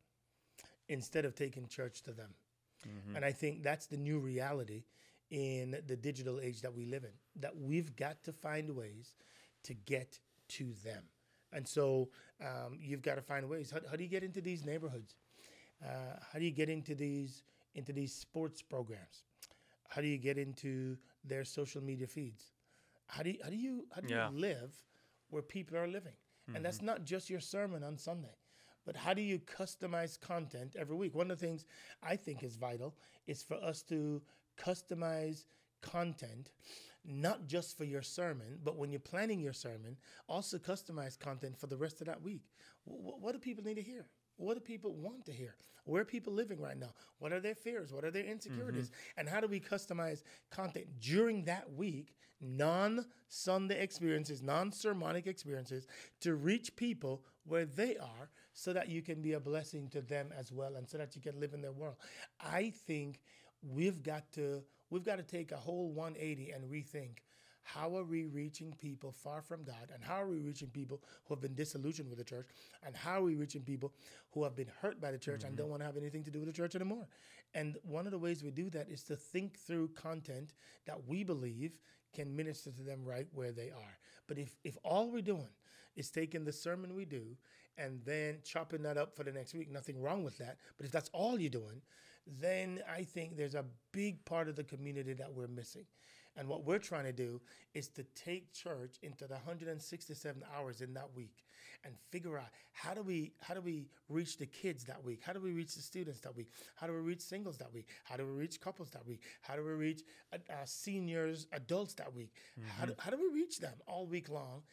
instead 0.90 1.26
of 1.26 1.34
taking 1.36 1.68
church 1.68 2.04
to 2.04 2.12
them. 2.12 2.36
And 3.16 3.26
I 3.26 3.32
think 3.32 3.64
that's 3.64 3.88
the 3.88 3.98
new 3.98 4.20
reality 4.20 4.84
in 5.32 5.76
the 5.88 5.96
digital 5.96 6.40
age 6.40 6.62
that 6.62 6.76
we 6.76 6.86
live 6.86 7.04
in. 7.04 7.10
That 7.42 7.58
we've 7.58 7.96
got 7.96 8.24
to 8.26 8.32
find 8.32 8.76
ways 8.76 9.16
to 9.66 9.74
get 9.74 10.20
to 10.50 10.74
them. 10.84 11.04
And 11.54 11.68
so 11.68 12.10
um, 12.42 12.78
you've 12.80 13.02
got 13.02 13.16
to 13.16 13.22
find 13.22 13.48
ways. 13.50 13.72
How, 13.72 13.80
how 13.90 13.96
do 13.98 14.04
you 14.04 14.10
get 14.10 14.24
into 14.24 14.42
these 14.42 14.66
neighborhoods? 14.66 15.16
Uh, 15.84 16.18
how 16.32 16.40
do 16.40 16.46
you 16.46 16.52
get 16.52 16.70
into 16.70 16.96
these 16.96 17.44
into 17.76 17.94
these 17.94 18.14
sports 18.14 18.62
programs? 18.62 19.24
How 19.90 20.02
do 20.02 20.08
you 20.08 20.18
get 20.18 20.38
into 20.38 20.98
their 21.24 21.44
social 21.46 21.82
media 21.84 22.08
feeds? 22.08 22.52
How 23.08 23.24
do 23.24 23.32
you, 23.32 23.40
how 23.44 23.50
do 23.50 23.56
you 23.56 23.86
how 23.94 24.02
do 24.02 24.10
Yeah. 24.10 24.30
you 24.30 24.40
live 24.40 24.74
where 25.30 25.42
people 25.44 25.78
are 25.78 25.88
living? 25.88 26.16
And 26.54 26.64
that's 26.66 26.82
not 26.82 27.04
just 27.06 27.30
your 27.30 27.42
sermon 27.42 27.84
on 27.84 27.98
Sunday, 27.98 28.36
but 28.86 28.96
how 28.96 29.14
do 29.14 29.22
you 29.22 29.40
customize 29.40 30.20
content 30.20 30.76
every 30.78 30.96
week? 30.96 31.14
One 31.16 31.30
of 31.32 31.40
the 31.40 31.46
things 31.46 31.66
I 32.02 32.16
think 32.16 32.44
is 32.44 32.56
vital 32.56 32.96
is 33.28 33.44
for 33.44 33.56
us 33.56 33.82
to 33.84 34.22
customize 34.58 35.46
content 35.82 36.52
not 37.08 37.48
just 37.48 37.78
for 37.78 37.84
your 37.84 38.02
sermon, 38.02 38.60
but 38.64 38.78
when 38.78 38.92
you're 38.92 39.00
planning 39.00 39.40
your 39.40 39.54
sermon, 39.54 39.98
also 40.28 40.58
customize 40.58 41.18
content 41.18 41.58
for 41.58 41.68
the 41.68 41.78
rest 41.78 42.02
of 42.02 42.08
that 42.08 42.22
week. 42.22 42.44
Wh- 42.86 43.22
what 43.22 43.34
do 43.34 43.40
people 43.40 43.64
need 43.64 43.76
to 43.76 43.82
hear? 43.82 44.08
What 44.38 44.56
do 44.56 44.60
people 44.60 44.94
want 44.94 45.26
to 45.26 45.32
hear? 45.32 45.56
Where 45.86 46.02
are 46.02 46.06
people 46.06 46.34
living 46.34 46.60
right 46.60 46.78
now? 46.78 46.94
What 47.20 47.32
are 47.32 47.40
their 47.40 47.56
fears? 47.56 47.94
What 47.94 48.04
are 48.04 48.12
their 48.12 48.26
insecurities? 48.26 48.90
Mm-hmm. 48.90 49.20
And 49.20 49.30
how 49.30 49.40
do 49.40 49.48
we 49.48 49.60
customize 49.60 50.24
content 50.52 50.88
during 51.00 51.46
that 51.46 51.72
week, 51.72 52.16
non 52.42 53.06
Sunday 53.30 53.80
experiences, 53.80 54.42
non 54.42 54.72
sermonic 54.72 55.28
experiences, 55.28 55.88
to 56.22 56.36
reach 56.36 56.76
people 56.76 57.24
where 57.46 57.66
they 57.66 57.98
are 57.98 58.30
so 58.54 58.74
that 58.74 58.90
you 58.90 59.02
can 59.02 59.22
be 59.22 59.34
a 59.34 59.40
blessing 59.40 59.90
to 59.90 60.02
them 60.02 60.34
as 60.38 60.52
well 60.52 60.76
and 60.76 60.90
so 60.90 60.98
that 60.98 61.16
you 61.16 61.22
can 61.22 61.40
live 61.40 61.54
in 61.54 61.62
their 61.62 61.72
world? 61.72 61.96
I 62.40 62.74
think 62.88 63.22
we've 63.62 64.04
got 64.04 64.32
to 64.34 64.64
we've 64.90 65.04
got 65.04 65.18
to 65.18 65.24
take 65.24 65.52
a 65.52 65.58
whole 65.58 65.92
180 65.92 66.52
and 66.52 66.64
rethink 66.72 67.20
how 67.66 67.98
are 67.98 68.04
we 68.04 68.26
reaching 68.26 68.74
people 68.80 69.12
far 69.12 69.42
from 69.42 69.64
God 69.64 69.90
and 69.92 70.04
how 70.04 70.22
are 70.22 70.28
we 70.28 70.38
reaching 70.38 70.70
people 70.70 71.02
who 71.26 71.34
have 71.34 71.42
been 71.42 71.56
disillusioned 71.56 72.10
with 72.10 72.20
the 72.20 72.24
church 72.24 72.48
and 72.86 72.96
how 72.96 73.20
are 73.20 73.24
we 73.24 73.36
reaching 73.36 73.64
people 73.64 73.92
who 74.32 74.44
have 74.44 74.56
been 74.56 74.70
hurt 74.82 75.02
by 75.02 75.12
the 75.12 75.18
church 75.18 75.44
and 75.44 75.58
don't 75.58 75.66
mm-hmm. 75.66 75.72
want 75.72 75.82
to 75.82 75.86
have 75.88 75.98
anything 75.98 76.24
to 76.24 76.32
do 76.32 76.40
with 76.40 76.48
the 76.48 76.54
church 76.54 76.76
anymore? 76.76 77.08
And 77.56 77.78
one 77.82 78.06
of 78.06 78.12
the 78.12 78.20
ways 78.20 78.44
we 78.44 78.52
do 78.52 78.70
that 78.70 78.88
is 78.88 79.02
to 79.04 79.16
think 79.16 79.58
through 79.58 79.90
content 79.90 80.54
that 80.86 81.08
we 81.08 81.24
believe 81.24 81.80
can 82.14 82.36
minister 82.36 82.70
to 82.72 82.84
them 82.84 83.04
right 83.04 83.28
where 83.34 83.52
they 83.52 83.72
are. 83.72 83.98
But 84.28 84.38
if 84.38 84.56
if 84.64 84.78
all 84.84 85.12
we're 85.12 85.22
doing 85.22 85.50
is 85.96 86.12
taking 86.12 86.46
the 86.46 86.52
sermon 86.52 86.94
we 86.94 87.06
do 87.06 87.36
and 87.78 88.00
then 88.06 88.38
chopping 88.44 88.84
that 88.84 88.98
up 88.98 89.16
for 89.16 89.24
the 89.24 89.32
next 89.32 89.54
week 89.54 89.72
nothing 89.72 90.02
wrong 90.02 90.24
with 90.24 90.38
that 90.38 90.58
but 90.78 90.86
if 90.86 90.92
that's 90.92 91.10
all 91.14 91.40
you're 91.40 91.50
doing 91.50 91.82
then 92.28 92.82
I 92.92 93.04
think 93.04 93.38
there's 93.38 93.56
a 93.56 93.66
big 93.92 94.24
part 94.26 94.48
of 94.50 94.56
the 94.56 94.64
community 94.64 95.14
that 95.14 95.34
we're 95.34 95.48
missing. 95.48 95.86
And 96.38 96.50
what 96.50 96.66
we're 96.66 96.80
trying 96.80 97.06
to 97.06 97.14
do 97.14 97.40
is 97.74 97.88
to 97.90 98.04
take 98.14 98.52
church 98.52 98.98
into 99.02 99.26
the 99.26 99.36
167 99.36 100.44
hours 100.54 100.82
in 100.82 100.94
that 100.94 101.16
week 101.16 101.46
and 101.86 101.94
figure 102.12 102.38
out 102.38 102.50
how 102.74 102.94
do 102.94 103.02
we 103.02 103.32
how 103.40 103.54
do 103.54 103.62
we 103.62 103.88
reach 104.10 104.38
the 104.38 104.46
kids 104.46 104.84
that 104.86 105.02
week? 105.02 105.22
How 105.24 105.32
do 105.32 105.40
we 105.40 105.52
reach 105.52 105.76
the 105.76 105.82
students 105.82 106.20
that 106.22 106.36
week? 106.36 106.50
How 106.76 106.88
do 106.88 106.94
we 106.94 107.00
reach 107.00 107.22
singles 107.22 107.58
that 107.60 107.74
week? 107.74 107.88
How 108.04 108.18
do 108.18 108.26
we 108.26 108.34
reach 108.34 108.60
couples 108.60 108.90
that 108.92 109.08
week? 109.08 109.22
How 109.42 109.56
do 109.56 109.64
we 109.64 109.72
reach 109.72 110.02
uh, 110.34 110.38
uh, 110.50 110.66
seniors, 110.66 111.48
adults 111.54 111.94
that 111.94 112.14
week? 112.14 112.34
How, 112.80 112.86
do, 112.86 112.94
how 112.98 113.12
do 113.12 113.18
we 113.18 113.40
reach 113.40 113.60
them 113.60 113.76
all 113.88 114.06
week 114.06 114.28
long? 114.30 114.64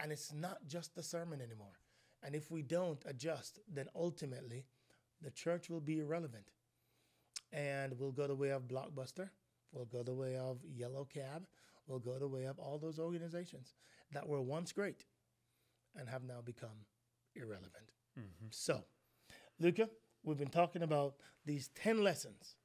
And 0.00 0.10
it's 0.10 0.32
not 0.32 0.66
just 0.66 0.96
the 0.96 1.02
sermon 1.02 1.40
anymore. 1.40 1.78
And 2.24 2.34
if 2.34 2.50
we 2.50 2.62
don't 2.62 3.00
adjust, 3.06 3.60
then 3.72 3.86
ultimately 3.94 4.64
the 5.22 5.30
church 5.30 5.70
will 5.70 5.80
be 5.80 6.00
irrelevant. 6.00 6.46
And 7.54 7.96
we'll 7.98 8.10
go 8.10 8.26
the 8.26 8.34
way 8.34 8.50
of 8.50 8.62
Blockbuster, 8.62 9.30
we'll 9.72 9.84
go 9.84 10.02
the 10.02 10.14
way 10.14 10.36
of 10.36 10.58
Yellow 10.76 11.04
Cab, 11.04 11.46
we'll 11.86 12.00
go 12.00 12.18
the 12.18 12.26
way 12.26 12.46
of 12.46 12.58
all 12.58 12.78
those 12.78 12.98
organizations 12.98 13.74
that 14.12 14.28
were 14.28 14.42
once 14.42 14.72
great 14.72 15.04
and 15.96 16.08
have 16.08 16.24
now 16.24 16.40
become 16.44 16.84
irrelevant. 17.36 17.92
Mm-hmm. 18.18 18.46
So, 18.50 18.82
Luca, 19.60 19.88
we've 20.24 20.36
been 20.36 20.48
talking 20.48 20.82
about 20.82 21.14
these 21.46 21.68
10 21.76 22.02
lessons 22.02 22.56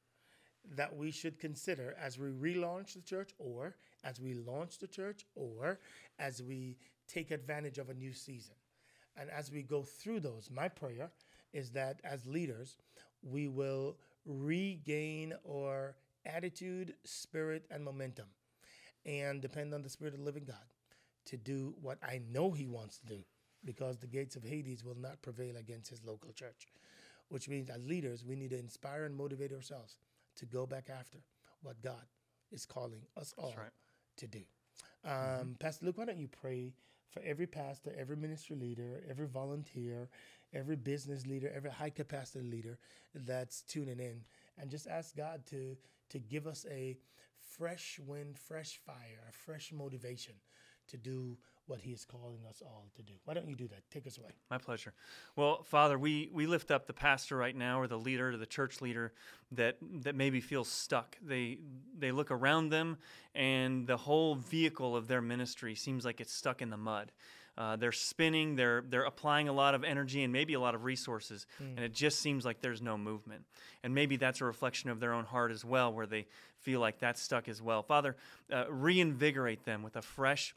that 0.76 0.96
we 0.96 1.12
should 1.12 1.40
consider 1.40 1.96
as 2.02 2.18
we 2.18 2.30
relaunch 2.30 2.94
the 2.94 3.02
church 3.02 3.32
or 3.38 3.76
as 4.04 4.20
we 4.20 4.34
launch 4.34 4.80
the 4.80 4.88
church 4.88 5.26
or 5.36 5.80
as 6.18 6.42
we 6.42 6.78
take 7.08 7.30
advantage 7.32 7.78
of 7.78 7.90
a 7.90 7.94
new 7.94 8.14
season. 8.14 8.56
And 9.16 9.30
as 9.30 9.52
we 9.52 9.62
go 9.62 9.84
through 9.84 10.22
those, 10.22 10.50
my 10.52 10.68
prayer 10.68 11.12
is 11.54 11.72
that 11.72 12.00
as 12.04 12.26
leaders, 12.26 12.78
we 13.22 13.48
will 13.48 13.98
regain 14.26 15.34
our 15.50 15.96
attitude, 16.26 16.94
spirit, 17.04 17.66
and 17.72 17.84
momentum 17.84 18.28
and 19.06 19.42
depend 19.42 19.74
on 19.74 19.82
the 19.82 19.90
Spirit 19.90 20.14
of 20.14 20.20
the 20.20 20.26
living 20.26 20.46
God 20.46 20.56
to 21.26 21.38
do 21.38 21.74
what 21.82 21.98
I 22.04 22.22
know 22.30 22.52
He 22.52 22.68
wants 22.68 23.00
to 23.00 23.06
do 23.06 23.24
because 23.66 23.98
the 23.98 24.08
gates 24.08 24.36
of 24.36 24.44
Hades 24.44 24.84
will 24.84 24.98
not 24.98 25.22
prevail 25.22 25.58
against 25.58 25.90
His 25.90 26.04
local 26.04 26.32
church. 26.32 26.68
Which 27.30 27.48
means, 27.48 27.70
as 27.70 27.86
leaders, 27.86 28.26
we 28.26 28.36
need 28.36 28.50
to 28.50 28.58
inspire 28.58 29.06
and 29.06 29.16
motivate 29.16 29.54
ourselves 29.54 29.98
to 30.38 30.46
go 30.48 30.66
back 30.66 30.90
after 30.90 31.20
what 31.62 31.80
God 31.82 32.02
is 32.52 32.66
calling 32.66 33.02
us 33.16 33.34
all 33.38 33.54
right. 33.56 33.70
to 34.18 34.28
do. 34.28 34.42
Um, 35.06 35.14
mm-hmm. 35.14 35.52
Pastor 35.60 35.86
Luke, 35.86 36.00
why 36.00 36.06
don't 36.06 36.18
you 36.18 36.28
pray 36.28 36.74
for 37.12 37.22
every 37.24 37.46
pastor, 37.46 37.94
every 37.98 38.16
ministry 38.16 38.56
leader, 38.56 39.02
every 39.08 39.28
volunteer, 39.28 40.10
every 40.54 40.76
business 40.76 41.26
leader, 41.26 41.52
every 41.56 41.72
high 41.72 41.90
capacity 41.90 42.46
leader 42.50 42.78
that's 43.14 43.62
tuning 43.62 44.00
in, 44.00 44.22
and 44.58 44.70
just 44.70 44.88
ask 44.88 45.16
God 45.16 45.46
to 45.48 45.78
to 46.10 46.20
give 46.20 46.48
us 46.48 46.66
a 46.72 46.98
fresh 47.58 48.00
wind, 48.06 48.38
fresh 48.38 48.80
fire, 48.86 49.24
a 49.28 49.32
fresh 49.32 49.72
motivation 49.72 50.34
to 50.88 50.98
do 50.98 51.38
what 51.68 51.80
he 51.82 51.92
is 51.92 52.04
calling 52.04 52.40
us 52.50 52.64
all 52.66 52.90
to 52.96 53.04
do. 53.04 53.14
Why 53.26 53.36
don't 53.36 53.48
you 53.48 53.56
do 53.56 53.68
that? 53.68 53.84
Take 53.92 54.08
us 54.08 54.18
away. 54.18 54.32
My 54.50 54.58
pleasure. 54.58 54.92
Well, 55.36 55.62
Father, 55.62 56.00
we, 56.00 56.30
we 56.34 56.48
lift 56.48 56.72
up 56.72 56.88
the 56.88 56.94
pastor 56.94 57.38
right 57.38 57.56
now 57.56 57.80
or 57.80 57.88
the 57.88 57.98
leader, 57.98 58.32
or 58.32 58.38
the 58.38 58.48
church 58.48 58.82
leader 58.82 59.14
that 59.52 59.78
that 60.02 60.16
maybe 60.16 60.42
feels 60.42 60.68
stuck. 60.68 61.16
They 61.22 61.60
they 61.98 62.12
look 62.12 62.32
around 62.32 62.70
them 62.70 62.98
and 63.36 63.86
the 63.86 63.98
whole 63.98 64.36
vehicle 64.36 64.96
of 64.96 65.08
their 65.08 65.22
ministry 65.22 65.76
seems 65.76 66.06
like 66.06 66.20
it's 66.20 66.34
stuck 66.34 66.62
in 66.64 66.72
the 66.72 66.78
mud. 66.78 67.12
Uh, 67.60 67.76
they're 67.76 67.92
spinning, 67.92 68.56
they're 68.56 68.86
they're 68.88 69.04
applying 69.04 69.50
a 69.50 69.54
lot 69.54 69.76
of 69.76 69.84
energy 69.84 70.24
and 70.24 70.32
maybe 70.32 70.54
a 70.54 70.60
lot 70.60 70.74
of 70.76 70.86
resources, 70.86 71.46
mm. 71.62 71.68
and 71.76 71.80
it 71.80 71.94
just 71.94 72.20
seems 72.20 72.46
like 72.46 72.62
there's 72.62 72.82
no 72.82 72.98
movement. 72.98 73.44
And 73.84 73.94
maybe 73.94 74.16
that's 74.16 74.40
a 74.40 74.46
reflection 74.46 74.90
of 74.90 75.02
their 75.02 75.12
own 75.12 75.26
heart 75.26 75.52
as 75.52 75.66
well, 75.66 75.92
where 75.92 76.06
they 76.06 76.26
feel 76.60 76.80
like 76.80 77.00
that's 77.00 77.22
stuck 77.22 77.50
as 77.50 77.62
well. 77.62 77.84
Father, 77.84 78.16
uh, 78.50 78.64
reinvigorate 78.72 79.66
them 79.66 79.84
with 79.84 79.98
a 79.98 80.02
fresh 80.02 80.56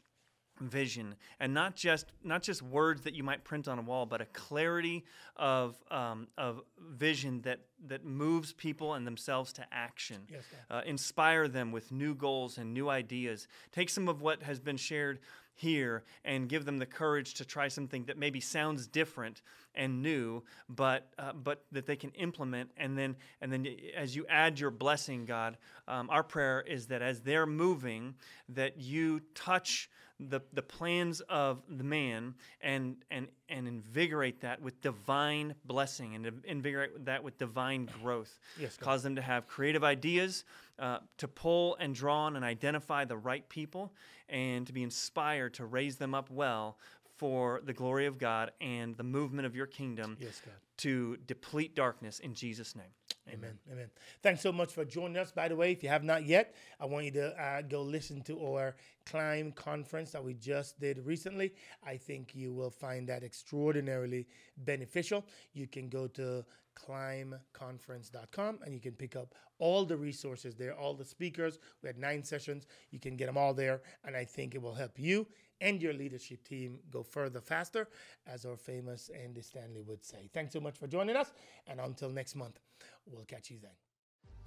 vision 0.61 1.15
and 1.39 1.53
not 1.53 1.75
just 1.75 2.11
not 2.23 2.43
just 2.43 2.61
words 2.61 3.01
that 3.01 3.15
you 3.15 3.23
might 3.23 3.43
print 3.43 3.67
on 3.67 3.79
a 3.79 3.81
wall 3.81 4.05
but 4.05 4.21
a 4.21 4.25
clarity 4.25 5.03
of 5.35 5.75
um, 5.89 6.27
of 6.37 6.61
vision 6.91 7.41
that 7.41 7.59
that 7.87 8.05
moves 8.05 8.53
people 8.53 8.93
and 8.93 9.05
themselves 9.05 9.51
to 9.51 9.65
action 9.71 10.17
yes, 10.29 10.43
uh, 10.69 10.81
inspire 10.85 11.47
them 11.47 11.71
with 11.71 11.91
new 11.91 12.13
goals 12.13 12.59
and 12.59 12.71
new 12.71 12.87
ideas 12.87 13.47
take 13.71 13.89
some 13.89 14.07
of 14.07 14.21
what 14.21 14.43
has 14.43 14.59
been 14.59 14.77
shared 14.77 15.19
here 15.55 16.03
and 16.25 16.49
give 16.49 16.65
them 16.65 16.77
the 16.77 16.85
courage 16.85 17.35
to 17.35 17.45
try 17.45 17.67
something 17.67 18.05
that 18.05 18.17
maybe 18.17 18.39
sounds 18.39 18.87
different 18.87 19.41
and 19.75 20.01
new, 20.01 20.43
but 20.69 21.09
uh, 21.17 21.33
but 21.33 21.63
that 21.71 21.85
they 21.85 21.95
can 21.95 22.11
implement. 22.11 22.69
And 22.77 22.97
then 22.97 23.15
and 23.41 23.51
then 23.51 23.67
as 23.95 24.15
you 24.15 24.25
add 24.29 24.59
your 24.59 24.71
blessing, 24.71 25.25
God, 25.25 25.57
um, 25.87 26.09
our 26.09 26.23
prayer 26.23 26.61
is 26.61 26.87
that 26.87 27.01
as 27.01 27.21
they're 27.21 27.45
moving, 27.45 28.15
that 28.49 28.79
you 28.79 29.21
touch 29.35 29.89
the, 30.29 30.41
the 30.53 30.61
plans 30.61 31.21
of 31.21 31.61
the 31.69 31.83
man 31.83 32.35
and 32.61 32.97
and 33.11 33.27
and 33.49 33.67
invigorate 33.67 34.41
that 34.41 34.61
with 34.61 34.81
divine 34.81 35.55
blessing 35.65 36.15
and 36.15 36.41
invigorate 36.45 37.05
that 37.05 37.23
with 37.23 37.37
divine 37.37 37.89
growth. 38.01 38.39
Yes, 38.59 38.77
God. 38.77 38.85
Cause 38.85 39.03
them 39.03 39.15
to 39.15 39.21
have 39.21 39.47
creative 39.47 39.83
ideas, 39.83 40.43
uh, 40.79 40.99
to 41.17 41.27
pull 41.27 41.75
and 41.79 41.93
draw 41.93 42.25
on 42.25 42.35
and 42.35 42.45
identify 42.45 43.05
the 43.05 43.17
right 43.17 43.47
people, 43.49 43.93
and 44.29 44.65
to 44.67 44.73
be 44.73 44.83
inspired 44.83 45.53
to 45.55 45.65
raise 45.65 45.97
them 45.97 46.13
up 46.13 46.29
well 46.29 46.77
for 47.17 47.61
the 47.63 47.73
glory 47.73 48.05
of 48.05 48.17
God 48.17 48.51
and 48.59 48.97
the 48.97 49.03
movement 49.03 49.45
of 49.45 49.55
your 49.55 49.67
kingdom 49.67 50.17
yes, 50.19 50.41
to 50.77 51.17
deplete 51.27 51.75
darkness 51.75 52.19
in 52.19 52.33
Jesus' 52.33 52.75
name. 52.75 52.87
Amen. 53.31 53.57
Amen. 53.71 53.89
Thanks 54.21 54.41
so 54.41 54.51
much 54.51 54.73
for 54.73 54.83
joining 54.83 55.17
us. 55.17 55.31
By 55.31 55.47
the 55.47 55.55
way, 55.55 55.71
if 55.71 55.81
you 55.81 55.87
have 55.89 56.03
not 56.03 56.25
yet, 56.25 56.55
I 56.79 56.85
want 56.85 57.05
you 57.05 57.11
to 57.11 57.41
uh, 57.41 57.61
go 57.61 57.81
listen 57.81 58.21
to 58.23 58.45
our 58.45 58.75
Climb 59.05 59.51
conference 59.53 60.11
that 60.11 60.23
we 60.23 60.33
just 60.33 60.79
did 60.79 61.05
recently. 61.05 61.53
I 61.85 61.97
think 61.97 62.35
you 62.35 62.53
will 62.53 62.69
find 62.69 63.07
that 63.09 63.23
extraordinarily 63.23 64.27
beneficial. 64.57 65.25
You 65.53 65.67
can 65.67 65.89
go 65.89 66.07
to 66.07 66.45
climbconference.com 66.75 68.59
and 68.63 68.73
you 68.73 68.79
can 68.79 68.93
pick 68.93 69.15
up 69.15 69.33
all 69.59 69.85
the 69.85 69.97
resources 69.97 70.55
there, 70.55 70.75
all 70.75 70.93
the 70.93 71.05
speakers. 71.05 71.59
We 71.81 71.87
had 71.87 71.97
nine 71.97 72.23
sessions. 72.23 72.65
You 72.91 72.99
can 72.99 73.15
get 73.15 73.27
them 73.27 73.37
all 73.37 73.53
there, 73.53 73.81
and 74.03 74.15
I 74.15 74.25
think 74.25 74.55
it 74.55 74.61
will 74.61 74.73
help 74.73 74.99
you 74.99 75.27
and 75.63 75.81
your 75.81 75.93
leadership 75.93 76.43
team 76.43 76.77
go 76.91 77.01
further 77.01 77.41
faster, 77.41 77.87
as 78.27 78.45
our 78.45 78.57
famous 78.57 79.09
Andy 79.23 79.41
Stanley 79.41 79.81
would 79.81 80.03
say. 80.03 80.29
Thanks 80.33 80.53
so 80.53 80.59
much 80.59 80.77
for 80.77 80.87
joining 80.87 81.15
us, 81.15 81.31
and 81.65 81.79
until 81.79 82.09
next 82.09 82.35
month, 82.35 82.59
we'll 83.07 83.25
catch 83.25 83.49
you 83.49 83.57
then. 83.61 83.71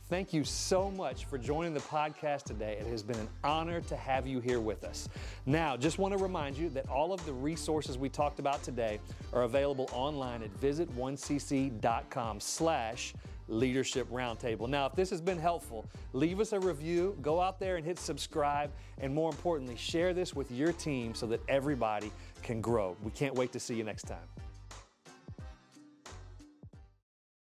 Thank 0.08 0.32
you 0.32 0.44
so 0.44 0.88
much 0.92 1.24
for 1.24 1.36
joining 1.36 1.74
the 1.74 1.80
podcast 1.80 2.44
today. 2.44 2.76
It 2.80 2.86
has 2.86 3.02
been 3.02 3.18
an 3.18 3.28
honor 3.42 3.80
to 3.80 3.96
have 3.96 4.24
you 4.24 4.38
here 4.38 4.60
with 4.60 4.84
us. 4.84 5.08
Now, 5.46 5.76
just 5.76 5.98
want 5.98 6.16
to 6.16 6.22
remind 6.22 6.56
you 6.56 6.68
that 6.70 6.88
all 6.88 7.12
of 7.12 7.26
the 7.26 7.32
resources 7.32 7.98
we 7.98 8.08
talked 8.08 8.38
about 8.38 8.62
today 8.62 9.00
are 9.32 9.42
available 9.42 9.88
online 9.92 10.44
at 10.44 10.60
visit1cc.com 10.60 12.38
slash 12.38 13.14
leadership 13.48 14.08
roundtable. 14.10 14.68
Now, 14.68 14.86
if 14.86 14.94
this 14.94 15.10
has 15.10 15.20
been 15.20 15.38
helpful, 15.38 15.86
leave 16.12 16.40
us 16.40 16.52
a 16.52 16.60
review, 16.60 17.16
go 17.22 17.40
out 17.40 17.58
there 17.58 17.76
and 17.76 17.84
hit 17.84 17.98
subscribe, 17.98 18.70
and 18.98 19.14
more 19.14 19.30
importantly, 19.30 19.76
share 19.76 20.14
this 20.14 20.34
with 20.34 20.50
your 20.50 20.72
team 20.72 21.14
so 21.14 21.26
that 21.26 21.40
everybody 21.48 22.10
can 22.42 22.60
grow. 22.60 22.96
We 23.02 23.10
can't 23.12 23.34
wait 23.34 23.52
to 23.52 23.60
see 23.60 23.74
you 23.74 23.84
next 23.84 24.04
time. 24.04 24.45